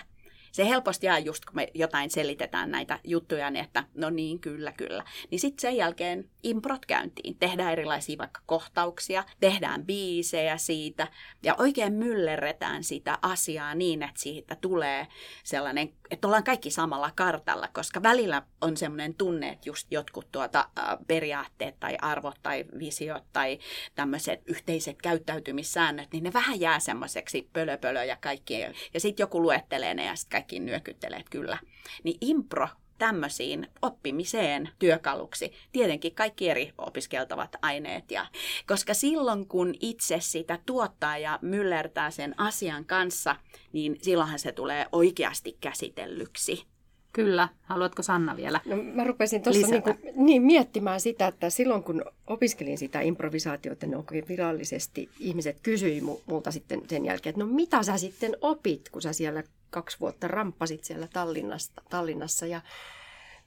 Se 0.52 0.68
helposti 0.68 1.06
jää 1.06 1.18
just, 1.18 1.44
kun 1.44 1.56
me 1.56 1.68
jotain 1.74 2.10
selitetään 2.10 2.70
näitä 2.70 2.98
juttuja, 3.04 3.50
niin 3.50 3.64
että 3.64 3.84
no 3.94 4.10
niin, 4.10 4.40
kyllä, 4.40 4.72
kyllä. 4.72 5.04
Niin 5.30 5.40
sitten 5.40 5.60
sen 5.60 5.76
jälkeen 5.76 6.30
improt 6.42 6.86
käyntiin. 6.86 7.36
Tehdään 7.38 7.72
erilaisia 7.72 8.18
vaikka 8.18 8.40
kohtauksia, 8.46 9.24
tehdään 9.40 9.86
biisejä 9.86 10.56
siitä 10.56 11.08
ja 11.42 11.54
oikein 11.58 11.92
myllerretään 11.92 12.84
sitä 12.84 13.18
asiaa 13.22 13.74
niin, 13.74 14.02
että 14.02 14.20
siitä 14.20 14.56
tulee 14.56 15.06
sellainen, 15.44 15.92
että 16.10 16.26
ollaan 16.28 16.44
kaikki 16.44 16.70
samalla 16.70 17.10
kartalla, 17.14 17.68
koska 17.72 18.02
välillä 18.02 18.42
on 18.60 18.76
sellainen 18.76 19.14
tunne, 19.14 19.48
että 19.48 19.68
just 19.68 19.86
jotkut 19.90 20.32
tuota, 20.32 20.68
periaatteet 21.06 21.80
tai 21.80 21.96
arvot 22.02 22.36
tai 22.42 22.64
visiot 22.78 23.24
tai 23.32 23.58
tämmöiset 23.94 24.42
yhteiset 24.46 25.02
käyttäytymissäännöt, 25.02 26.08
niin 26.12 26.24
ne 26.24 26.32
vähän 26.32 26.60
jää 26.60 26.80
semmoiseksi 26.80 27.48
pölöpölö 27.52 28.04
ja 28.04 28.16
kaikki. 28.16 28.60
Ja 28.94 29.00
sitten 29.00 29.22
joku 29.22 29.42
luettelee 29.42 29.94
ne 29.94 30.04
ja 30.04 30.16
sitten 30.16 30.39
kaikki 30.40 30.60
nyökyttelee, 30.60 31.24
kyllä. 31.30 31.58
Niin 32.04 32.18
impro 32.20 32.68
tämmöisiin 32.98 33.68
oppimiseen 33.82 34.68
työkaluksi. 34.78 35.52
Tietenkin 35.72 36.14
kaikki 36.14 36.48
eri 36.48 36.72
opiskeltavat 36.78 37.56
aineet. 37.62 38.10
Ja, 38.10 38.26
koska 38.66 38.94
silloin 38.94 39.48
kun 39.48 39.74
itse 39.80 40.16
sitä 40.20 40.58
tuottaa 40.66 41.18
ja 41.18 41.38
myllertää 41.42 42.10
sen 42.10 42.34
asian 42.40 42.84
kanssa, 42.84 43.36
niin 43.72 43.98
silloinhan 44.02 44.38
se 44.38 44.52
tulee 44.52 44.86
oikeasti 44.92 45.56
käsitellyksi. 45.60 46.64
Kyllä. 47.12 47.48
Haluatko 47.62 48.02
Sanna 48.02 48.36
vielä 48.36 48.60
No, 48.64 48.76
mä 48.76 49.04
rupesin 49.04 49.42
tuossa 49.42 49.66
niin, 49.66 50.16
niin 50.26 50.42
miettimään 50.42 51.00
sitä, 51.00 51.26
että 51.26 51.50
silloin 51.50 51.82
kun 51.82 52.04
opiskelin 52.26 52.78
sitä 52.78 53.00
improvisaatiota 53.00 53.86
niin 53.86 53.96
oikein 53.96 54.28
virallisesti, 54.28 55.08
ihmiset 55.18 55.60
kysyi 55.62 56.02
multa 56.26 56.50
sitten 56.50 56.82
sen 56.88 57.04
jälkeen, 57.04 57.30
että 57.30 57.44
no 57.44 57.50
mitä 57.50 57.82
sä 57.82 57.96
sitten 57.96 58.36
opit, 58.40 58.88
kun 58.88 59.02
sä 59.02 59.12
siellä 59.12 59.42
kaksi 59.70 60.00
vuotta 60.00 60.28
ramppasit 60.28 60.84
siellä 60.84 61.08
Tallinnassa, 61.12 61.72
Tallinnassa 61.90 62.46
ja 62.46 62.60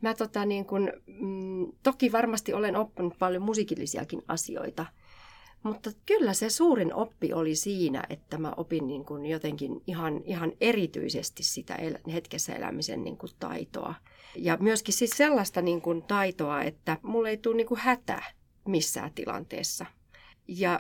Mä 0.04 0.14
tota 0.14 0.46
niin 0.46 0.66
kun, 0.66 0.92
mm, 1.08 1.68
toki 1.84 2.12
varmasti 2.12 2.54
olen 2.54 2.76
oppinut 2.76 3.14
paljon 3.20 3.44
musiikillisiakin 3.44 4.22
asioita, 4.28 4.86
mutta 5.64 5.92
kyllä 6.06 6.34
se 6.34 6.50
suurin 6.50 6.94
oppi 6.94 7.34
oli 7.34 7.56
siinä, 7.56 8.04
että 8.10 8.38
mä 8.38 8.54
opin 8.58 8.88
niin 8.88 9.06
kun 9.06 9.26
jotenkin 9.26 9.82
ihan, 9.88 10.22
ihan 10.26 10.52
erityisesti 10.62 11.44
sitä 11.44 11.76
el- 11.76 12.12
hetkessä 12.14 12.56
elämisen 12.56 13.04
niin 13.04 13.18
kun 13.18 13.30
taitoa. 13.40 13.96
Ja 14.36 14.58
myöskin 14.58 14.94
siis 14.94 15.12
sellaista 15.12 15.62
niin 15.62 15.82
kun 15.82 16.04
taitoa, 16.04 16.62
että 16.64 16.98
mulle 17.02 17.30
ei 17.30 17.38
tule 17.38 17.56
niin 17.56 17.68
hätä 17.78 18.24
missään 18.66 19.12
tilanteessa. 19.16 19.86
Ja 20.48 20.80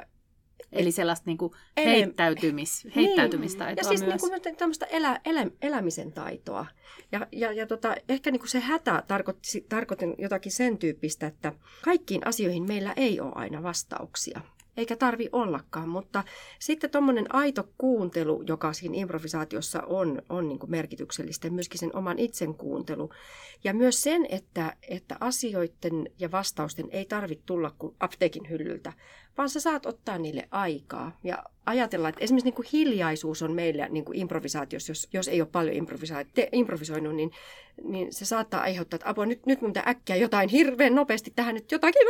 Eli 0.71 0.91
sellaista 0.91 1.23
niin 1.25 1.37
kuin 1.37 1.51
heittäytymis, 1.77 2.83
niin. 2.83 2.93
heittäytymistaitoa 2.95 3.81
Ja 3.81 3.87
siis 3.87 4.01
myös. 4.01 4.21
Niin 4.21 4.41
kuin 4.41 4.55
tämmöistä 4.55 4.85
elä, 4.85 5.19
elä, 5.25 5.47
elämisen 5.61 6.11
taitoa. 6.11 6.65
Ja, 7.11 7.27
ja, 7.31 7.51
ja 7.51 7.67
tota, 7.67 7.95
ehkä 8.09 8.31
niin 8.31 8.39
kuin 8.39 8.49
se 8.49 8.59
hätä 8.59 9.03
tarkoitti, 9.07 9.65
tarkoitin 9.69 10.15
jotakin 10.17 10.51
sen 10.51 10.77
tyyppistä, 10.77 11.27
että 11.27 11.53
kaikkiin 11.81 12.27
asioihin 12.27 12.67
meillä 12.67 12.93
ei 12.95 13.19
ole 13.19 13.31
aina 13.35 13.63
vastauksia 13.63 14.41
eikä 14.77 14.95
tarvi 14.95 15.29
ollakaan, 15.31 15.89
mutta 15.89 16.23
sitten 16.59 16.89
tuommoinen 16.89 17.35
aito 17.35 17.69
kuuntelu, 17.77 18.43
joka 18.47 18.73
siinä 18.73 18.95
improvisaatiossa 18.97 19.81
on, 19.81 20.21
on 20.29 20.47
niin 20.47 20.59
merkityksellistä, 20.67 21.49
myöskin 21.49 21.79
sen 21.79 21.95
oman 21.95 22.19
itsen 22.19 22.55
kuuntelu. 22.55 23.09
Ja 23.63 23.73
myös 23.73 24.01
sen, 24.01 24.25
että, 24.29 24.75
että 24.89 25.17
asioiden 25.19 26.09
ja 26.19 26.31
vastausten 26.31 26.87
ei 26.91 27.05
tarvitse 27.05 27.43
tulla 27.45 27.75
kuin 27.79 27.95
apteekin 27.99 28.49
hyllyltä, 28.49 28.93
vaan 29.37 29.49
sä 29.49 29.59
saat 29.59 29.85
ottaa 29.85 30.17
niille 30.17 30.47
aikaa 30.51 31.19
ja 31.23 31.43
ajatella, 31.65 32.09
että 32.09 32.23
esimerkiksi 32.23 32.45
niin 32.45 32.55
kuin 32.55 32.67
hiljaisuus 32.73 33.41
on 33.41 33.51
meillä 33.51 33.87
niin 33.89 34.05
kuin 34.05 34.17
improvisaatiossa, 34.17 34.91
jos, 34.91 35.07
jos 35.13 35.27
ei 35.27 35.41
ole 35.41 35.49
paljon 35.51 35.75
improvisoinut, 36.51 37.15
niin, 37.15 37.31
niin 37.83 38.13
se 38.13 38.25
saattaa 38.25 38.61
aiheuttaa, 38.61 38.95
että 38.95 39.09
apua, 39.09 39.25
nyt, 39.25 39.45
nyt 39.45 39.61
mun 39.61 39.73
äkkiä 39.87 40.15
jotain 40.15 40.49
hirveän 40.49 40.95
nopeasti 40.95 41.33
tähän 41.35 41.55
nyt 41.55 41.71
jotakin, 41.71 42.01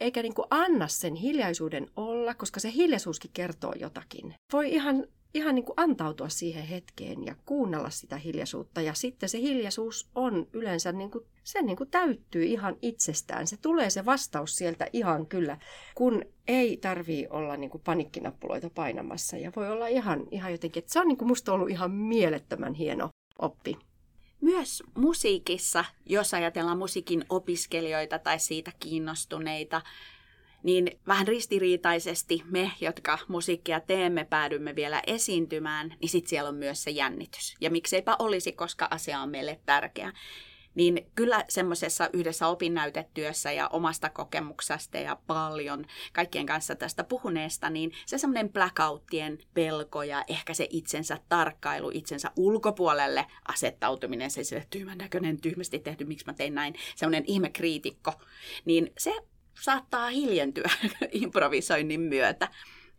eikä 0.00 0.22
niin 0.22 0.34
kuin 0.34 0.46
anna 0.50 0.88
sen 0.88 1.14
hiljaisuuden 1.14 1.86
olla, 1.96 2.34
koska 2.34 2.60
se 2.60 2.72
hiljaisuuskin 2.72 3.30
kertoo 3.34 3.72
jotakin. 3.80 4.34
Voi 4.52 4.72
ihan, 4.72 5.06
ihan 5.34 5.54
niin 5.54 5.64
kuin 5.64 5.74
antautua 5.76 6.28
siihen 6.28 6.66
hetkeen 6.66 7.26
ja 7.26 7.34
kuunnella 7.46 7.90
sitä 7.90 8.16
hiljaisuutta. 8.16 8.80
Ja 8.80 8.94
sitten 8.94 9.28
se 9.28 9.38
hiljaisuus 9.38 10.08
on 10.14 10.46
yleensä, 10.52 10.92
niin 10.92 11.10
kuin, 11.10 11.24
se 11.44 11.62
niin 11.62 11.76
kuin 11.76 11.90
täyttyy 11.90 12.44
ihan 12.44 12.76
itsestään. 12.82 13.46
Se 13.46 13.56
tulee 13.56 13.90
se 13.90 14.04
vastaus 14.04 14.56
sieltä 14.56 14.86
ihan 14.92 15.26
kyllä, 15.26 15.58
kun 15.94 16.24
ei 16.48 16.76
tarvii 16.76 17.26
olla 17.30 17.56
niin 17.56 17.70
kuin 17.70 17.82
panikkinappuloita 17.84 18.70
painamassa. 18.70 19.36
Ja 19.36 19.52
voi 19.56 19.70
olla 19.70 19.86
ihan, 19.86 20.26
ihan 20.30 20.52
jotenkin, 20.52 20.80
että 20.80 20.92
se 20.92 21.00
on 21.00 21.08
niin 21.08 21.18
kuin 21.18 21.28
musta 21.28 21.52
ollut 21.52 21.70
ihan 21.70 21.90
mielettömän 21.90 22.74
hieno 22.74 23.08
oppi. 23.38 23.76
Myös 24.40 24.82
musiikissa, 24.94 25.84
jos 26.06 26.34
ajatellaan 26.34 26.78
musiikin 26.78 27.24
opiskelijoita 27.28 28.18
tai 28.18 28.38
siitä 28.38 28.72
kiinnostuneita, 28.80 29.82
niin 30.62 31.00
vähän 31.06 31.28
ristiriitaisesti 31.28 32.42
me, 32.50 32.72
jotka 32.80 33.18
musiikkia 33.28 33.80
teemme, 33.80 34.24
päädymme 34.24 34.76
vielä 34.76 35.02
esiintymään, 35.06 35.96
niin 36.00 36.08
sitten 36.08 36.28
siellä 36.28 36.48
on 36.48 36.54
myös 36.54 36.82
se 36.82 36.90
jännitys. 36.90 37.56
Ja 37.60 37.70
mikseipä 37.70 38.16
olisi, 38.18 38.52
koska 38.52 38.88
asia 38.90 39.20
on 39.20 39.30
meille 39.30 39.60
tärkeä 39.66 40.12
niin 40.74 41.06
kyllä 41.14 41.44
semmoisessa 41.48 42.10
yhdessä 42.12 42.46
opinnäytetyössä 42.46 43.52
ja 43.52 43.68
omasta 43.68 44.10
kokemuksesta 44.10 44.98
ja 44.98 45.16
paljon 45.26 45.84
kaikkien 46.12 46.46
kanssa 46.46 46.74
tästä 46.74 47.04
puhuneesta, 47.04 47.70
niin 47.70 47.92
se 48.06 48.18
semmoinen 48.18 48.52
blackouttien 48.52 49.38
pelko 49.54 50.02
ja 50.02 50.24
ehkä 50.28 50.54
se 50.54 50.66
itsensä 50.70 51.18
tarkkailu, 51.28 51.90
itsensä 51.94 52.30
ulkopuolelle 52.36 53.26
asettautuminen, 53.48 54.30
se 54.30 54.44
sille 54.44 54.66
tyhmän 54.70 54.98
näköinen, 54.98 55.40
tyhmästi 55.40 55.78
tehty, 55.78 56.04
miksi 56.04 56.26
mä 56.26 56.32
tein 56.32 56.54
näin, 56.54 56.74
semmoinen 56.96 57.24
ihmekriitikko, 57.26 58.12
niin 58.64 58.92
se 58.98 59.14
saattaa 59.60 60.08
hiljentyä 60.08 60.70
improvisoinnin 61.22 62.00
myötä. 62.00 62.48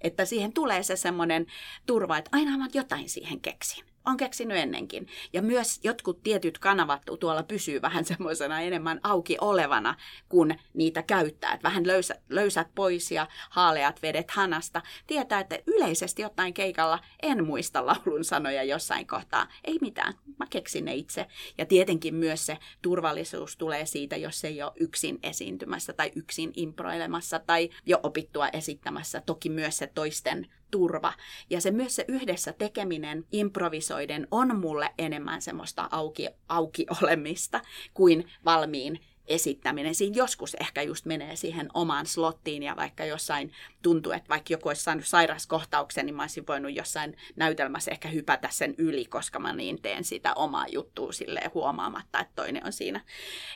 Että 0.02 0.26
siihen 0.26 0.54
tulee 0.54 0.84
se 0.84 0.96
semmoinen 0.96 1.46
turva, 1.86 2.18
että 2.18 2.30
aina 2.34 2.58
mä 2.58 2.68
jotain 2.74 3.10
siihen 3.10 3.42
keksin 3.42 3.93
on 4.06 4.18
keksinyt 4.18 4.58
ennenkin. 4.58 5.08
Ja 5.34 5.42
myös 5.42 5.80
jotkut 5.84 6.24
tietyt 6.24 6.58
kanavat 6.58 7.02
tuolla 7.20 7.44
pysyy 7.44 7.82
vähän 7.82 8.06
semmoisena 8.14 8.62
enemmän 8.62 9.00
auki 9.04 9.38
olevana, 9.42 9.96
kun 10.30 10.56
niitä 10.74 11.02
käyttää. 11.04 11.54
Että 11.54 11.68
vähän 11.68 11.88
löysät, 11.88 12.22
löysät 12.30 12.68
pois 12.76 13.12
ja 13.12 13.28
haaleat 13.50 14.02
vedet 14.02 14.32
hanasta. 14.32 14.82
Tietää, 15.08 15.40
että 15.40 15.60
yleisesti 15.68 16.26
ottaen 16.26 16.54
keikalla 16.54 17.00
en 17.24 17.46
muista 17.46 17.86
laulun 17.86 18.24
sanoja 18.24 18.64
jossain 18.64 19.08
kohtaa. 19.08 19.48
Ei 19.64 19.78
mitään, 19.82 20.14
mä 20.40 20.46
keksin 20.50 20.86
ne 20.86 20.96
itse. 20.96 21.28
Ja 21.58 21.66
tietenkin 21.66 22.16
myös 22.16 22.46
se 22.46 22.58
turvallisuus 22.82 23.58
tulee 23.58 23.86
siitä, 23.86 24.16
jos 24.16 24.46
ei 24.46 24.64
ole 24.64 24.72
yksin 24.80 25.20
esiintymässä 25.24 25.94
tai 25.94 26.12
yksin 26.16 26.52
improilemassa 26.56 27.40
tai 27.40 27.70
jo 27.86 28.00
opittua 28.04 28.48
esittämässä. 28.48 29.22
Toki 29.26 29.50
myös 29.50 29.78
se 29.78 29.88
toisten 29.88 30.48
turva. 30.74 31.14
Ja 31.50 31.62
se 31.62 31.72
myös 31.72 31.96
se 31.96 32.06
yhdessä 32.08 32.54
tekeminen 32.54 33.26
improvisoiden 33.32 34.28
on 34.32 34.60
mulle 34.60 34.94
enemmän 34.98 35.42
semmoista 35.42 35.88
auki, 35.92 36.30
auki 36.50 36.86
olemista 37.02 37.62
kuin 37.94 38.28
valmiin 38.46 39.00
esittäminen. 39.28 39.96
Siinä 39.96 40.16
joskus 40.16 40.56
ehkä 40.60 40.82
just 40.82 41.06
menee 41.06 41.36
siihen 41.36 41.70
omaan 41.74 42.06
slottiin 42.06 42.64
ja 42.64 42.76
vaikka 42.76 43.06
jossain 43.06 43.52
tuntuu, 43.82 44.12
että 44.12 44.30
vaikka 44.30 44.54
joku 44.54 44.68
olisi 44.68 44.84
saanut 44.84 45.06
sairaskohtauksen, 45.06 46.06
niin 46.06 46.16
mä 46.16 46.24
olisin 46.24 46.48
voinut 46.48 46.76
jossain 46.76 47.18
näytelmässä 47.36 47.92
ehkä 47.92 48.08
hypätä 48.08 48.50
sen 48.52 48.76
yli, 48.78 49.06
koska 49.06 49.40
mä 49.40 49.54
niin 49.54 49.82
teen 49.82 50.04
sitä 50.04 50.34
omaa 50.34 50.68
juttua 50.68 51.12
silleen 51.12 51.52
huomaamatta, 51.54 52.20
että 52.20 52.34
toinen 52.36 52.66
on 52.66 52.74
siinä. 52.74 53.02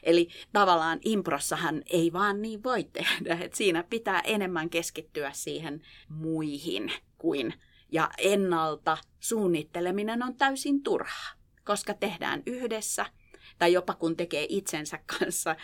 Eli 0.04 0.30
tavallaan 0.54 1.00
improssahan 1.06 1.84
ei 1.86 2.14
vaan 2.14 2.42
niin 2.42 2.64
voi 2.64 2.84
tehdä, 2.84 3.38
että 3.42 3.58
siinä 3.58 3.84
pitää 3.84 4.22
enemmän 4.24 4.70
keskittyä 4.70 5.32
siihen 5.34 5.82
muihin 6.10 6.92
kuin 7.18 7.54
ja 7.92 8.10
ennalta 8.18 8.98
suunnitteleminen 9.20 10.24
on 10.24 10.36
täysin 10.36 10.84
turhaa, 10.84 11.34
koska 11.64 11.94
tehdään 11.94 12.44
yhdessä– 12.46 13.06
tai 13.60 13.74
jopa 13.74 13.93
kun 13.93 14.17
tekee 14.17 14.46
itsensä 14.50 15.00
kanssa, 15.20 15.56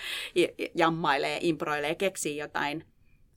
jammailee, 0.75 1.37
improilee, 1.41 1.95
keksii 1.95 2.37
jotain. 2.37 2.85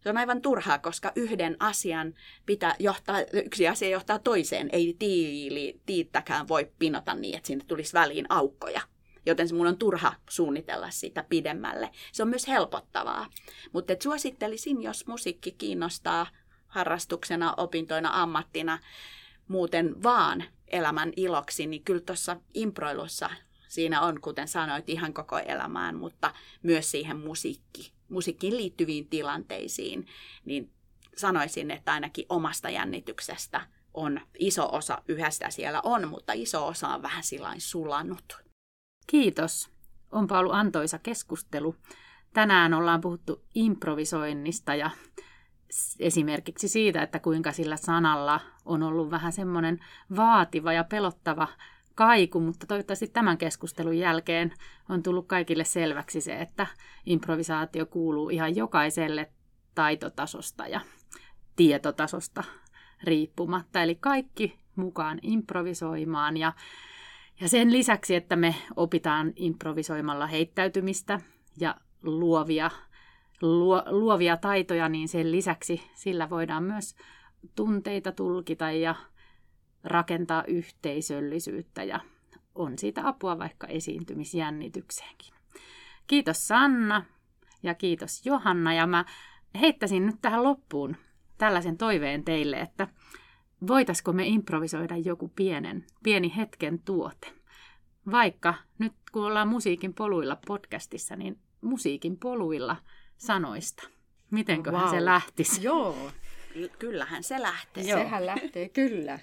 Se 0.01 0.11
on 0.11 0.17
aivan 0.17 0.43
turhaa, 0.43 0.79
koska 0.79 1.13
yhden 1.17 1.57
asian 1.59 2.15
pitää 2.47 2.75
johtaa, 2.79 3.17
yksi 3.33 3.69
asia 3.69 3.89
johtaa 3.89 4.19
toiseen. 4.19 4.69
Ei 4.73 4.97
tiili, 4.99 5.81
tiittäkään 5.87 6.49
voi 6.49 6.71
pinota 6.79 7.15
niin, 7.15 7.37
että 7.37 7.47
sinne 7.47 7.65
tulisi 7.69 7.93
väliin 7.93 8.27
aukkoja. 8.29 8.81
Joten 9.27 9.49
mun 9.55 9.67
on 9.67 9.79
turha 9.79 10.15
suunnitella 10.31 10.91
sitä 10.91 11.25
pidemmälle. 11.29 11.91
Se 12.13 12.23
on 12.23 12.29
myös 12.29 12.49
helpottavaa. 12.49 13.27
Mutta 13.73 13.93
suosittelisin, 14.03 14.83
jos 14.83 15.07
musiikki 15.07 15.53
kiinnostaa 15.53 16.27
harrastuksena, 16.67 17.55
opintoina, 17.57 18.23
ammattina, 18.23 18.79
muuten 19.49 20.03
vaan 20.03 20.45
elämän 20.69 21.13
iloksi, 21.17 21.67
niin 21.67 21.85
kyllä 21.85 22.01
tuossa 22.01 22.37
improilussa 22.55 23.31
siinä 23.69 24.01
on, 24.01 24.21
kuten 24.21 24.49
sanoit, 24.49 24.89
ihan 24.89 25.15
koko 25.15 25.39
elämään, 25.39 25.97
mutta 25.97 26.35
myös 26.63 26.91
siihen 26.91 27.17
musiikki, 27.17 27.93
musiikkiin 28.09 28.57
liittyviin 28.57 29.09
tilanteisiin, 29.09 30.07
niin 30.45 30.73
sanoisin, 31.17 31.71
että 31.71 31.93
ainakin 31.93 32.27
omasta 32.29 32.71
jännityksestä 32.71 33.61
on 33.95 34.21
iso 34.39 34.69
osa, 34.73 35.03
yhdestä 35.09 35.51
siellä 35.51 35.81
on, 35.85 36.09
mutta 36.09 36.33
iso 36.33 36.67
osa 36.67 36.89
on 36.89 37.03
vähän 37.03 37.23
sillain 37.23 37.61
sulannut. 37.61 38.39
Kiitos. 39.07 39.71
Onpa 40.13 40.39
ollut 40.39 40.55
antoisa 40.55 40.99
keskustelu. 40.99 41.77
Tänään 42.33 42.75
ollaan 42.75 43.01
puhuttu 43.01 43.45
improvisoinnista 43.55 44.75
ja 44.75 44.91
esimerkiksi 45.99 46.69
siitä, 46.69 47.03
että 47.03 47.19
kuinka 47.19 47.53
sillä 47.53 47.77
sanalla 47.77 48.41
on 48.65 48.83
ollut 48.83 49.11
vähän 49.11 49.33
semmoinen 49.33 49.85
vaativa 50.17 50.73
ja 50.73 50.85
pelottava 50.85 51.49
kaiku, 51.97 52.41
mutta 52.41 52.67
toivottavasti 52.67 53.09
tämän 53.09 53.39
keskustelun 53.39 53.99
jälkeen 53.99 54.53
on 54.89 55.03
tullut 55.03 55.27
kaikille 55.27 55.65
selväksi 55.65 56.21
se, 56.21 56.35
että 56.41 56.67
improvisaatio 57.07 57.87
kuuluu 57.87 58.31
ihan 58.31 58.57
jokaiselle 58.57 59.31
taitotasosta 59.75 60.67
ja 60.67 60.81
tietotasosta 61.57 62.45
riippumatta. 63.05 63.83
Eli 63.83 63.95
kaikki 63.95 64.59
mukaan 64.77 65.19
improvisoimaan 65.23 66.37
ja, 66.37 66.53
ja 67.41 67.49
sen 67.49 67.73
lisäksi, 67.73 68.15
että 68.15 68.37
me 68.37 68.55
opitaan 68.77 69.33
improvisoimalla 69.37 70.27
heittäytymistä 70.27 71.21
ja 71.61 71.75
luovia, 72.03 72.71
luo, 73.43 73.83
luovia 73.87 74.37
taitoja, 74.37 74.89
niin 74.89 75.09
sen 75.09 75.33
lisäksi 75.33 75.83
sillä 75.95 76.31
voidaan 76.31 76.63
myös 76.63 76.95
tunteita 77.55 78.13
tulkita 78.13 78.71
ja 78.71 78.95
rakentaa 79.87 80.45
yhteisöllisyyttä 80.47 81.85
ja 81.85 82.01
on 82.55 82.79
siitä 82.79 83.09
apua 83.09 83.39
vaikka 83.39 83.67
esiintymisjännitykseenkin. 83.67 85.35
Kiitos 86.07 86.49
Sanna 86.49 87.05
ja 87.63 87.75
kiitos 87.75 88.27
Johanna 88.27 88.75
ja 88.75 88.87
mä 88.87 89.05
heittäisin 89.61 90.07
nyt 90.07 90.17
tähän 90.23 90.43
loppuun 90.43 90.97
tällaisen 91.39 91.79
toiveen 91.79 92.25
teille, 92.25 92.57
että 92.57 92.89
voitaisiko 93.67 94.13
me 94.13 94.27
improvisoida 94.27 94.97
joku 94.97 95.29
pienen, 95.29 95.87
pieni 96.03 96.37
hetken 96.37 96.79
tuote. 96.79 97.33
Vaikka 98.11 98.55
nyt 98.79 98.93
kun 99.13 99.25
ollaan 99.25 99.49
musiikin 99.49 99.95
poluilla 99.95 100.39
podcastissa, 100.47 101.17
niin 101.17 101.39
musiikin 101.61 102.17
poluilla 102.17 102.77
sanoista. 103.17 103.89
Mitenköhän 104.31 104.83
wow. 104.83 104.91
se 104.91 105.05
lähtisi? 105.05 105.63
Joo. 105.63 106.11
Kyllähän 106.79 107.23
se 107.23 107.43
lähtee. 107.43 107.85
Joo. 107.85 107.99
Sehän 107.99 108.27
lähtee, 108.27 108.69
kyllä. 108.69 109.19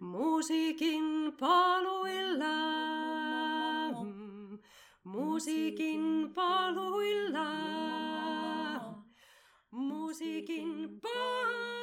Musiikin 0.00 1.32
paluilla, 1.40 2.56
musiikin 5.04 6.32
paluilla. 6.34 7.83
musiikin 10.14 11.00
paa. 11.02 11.73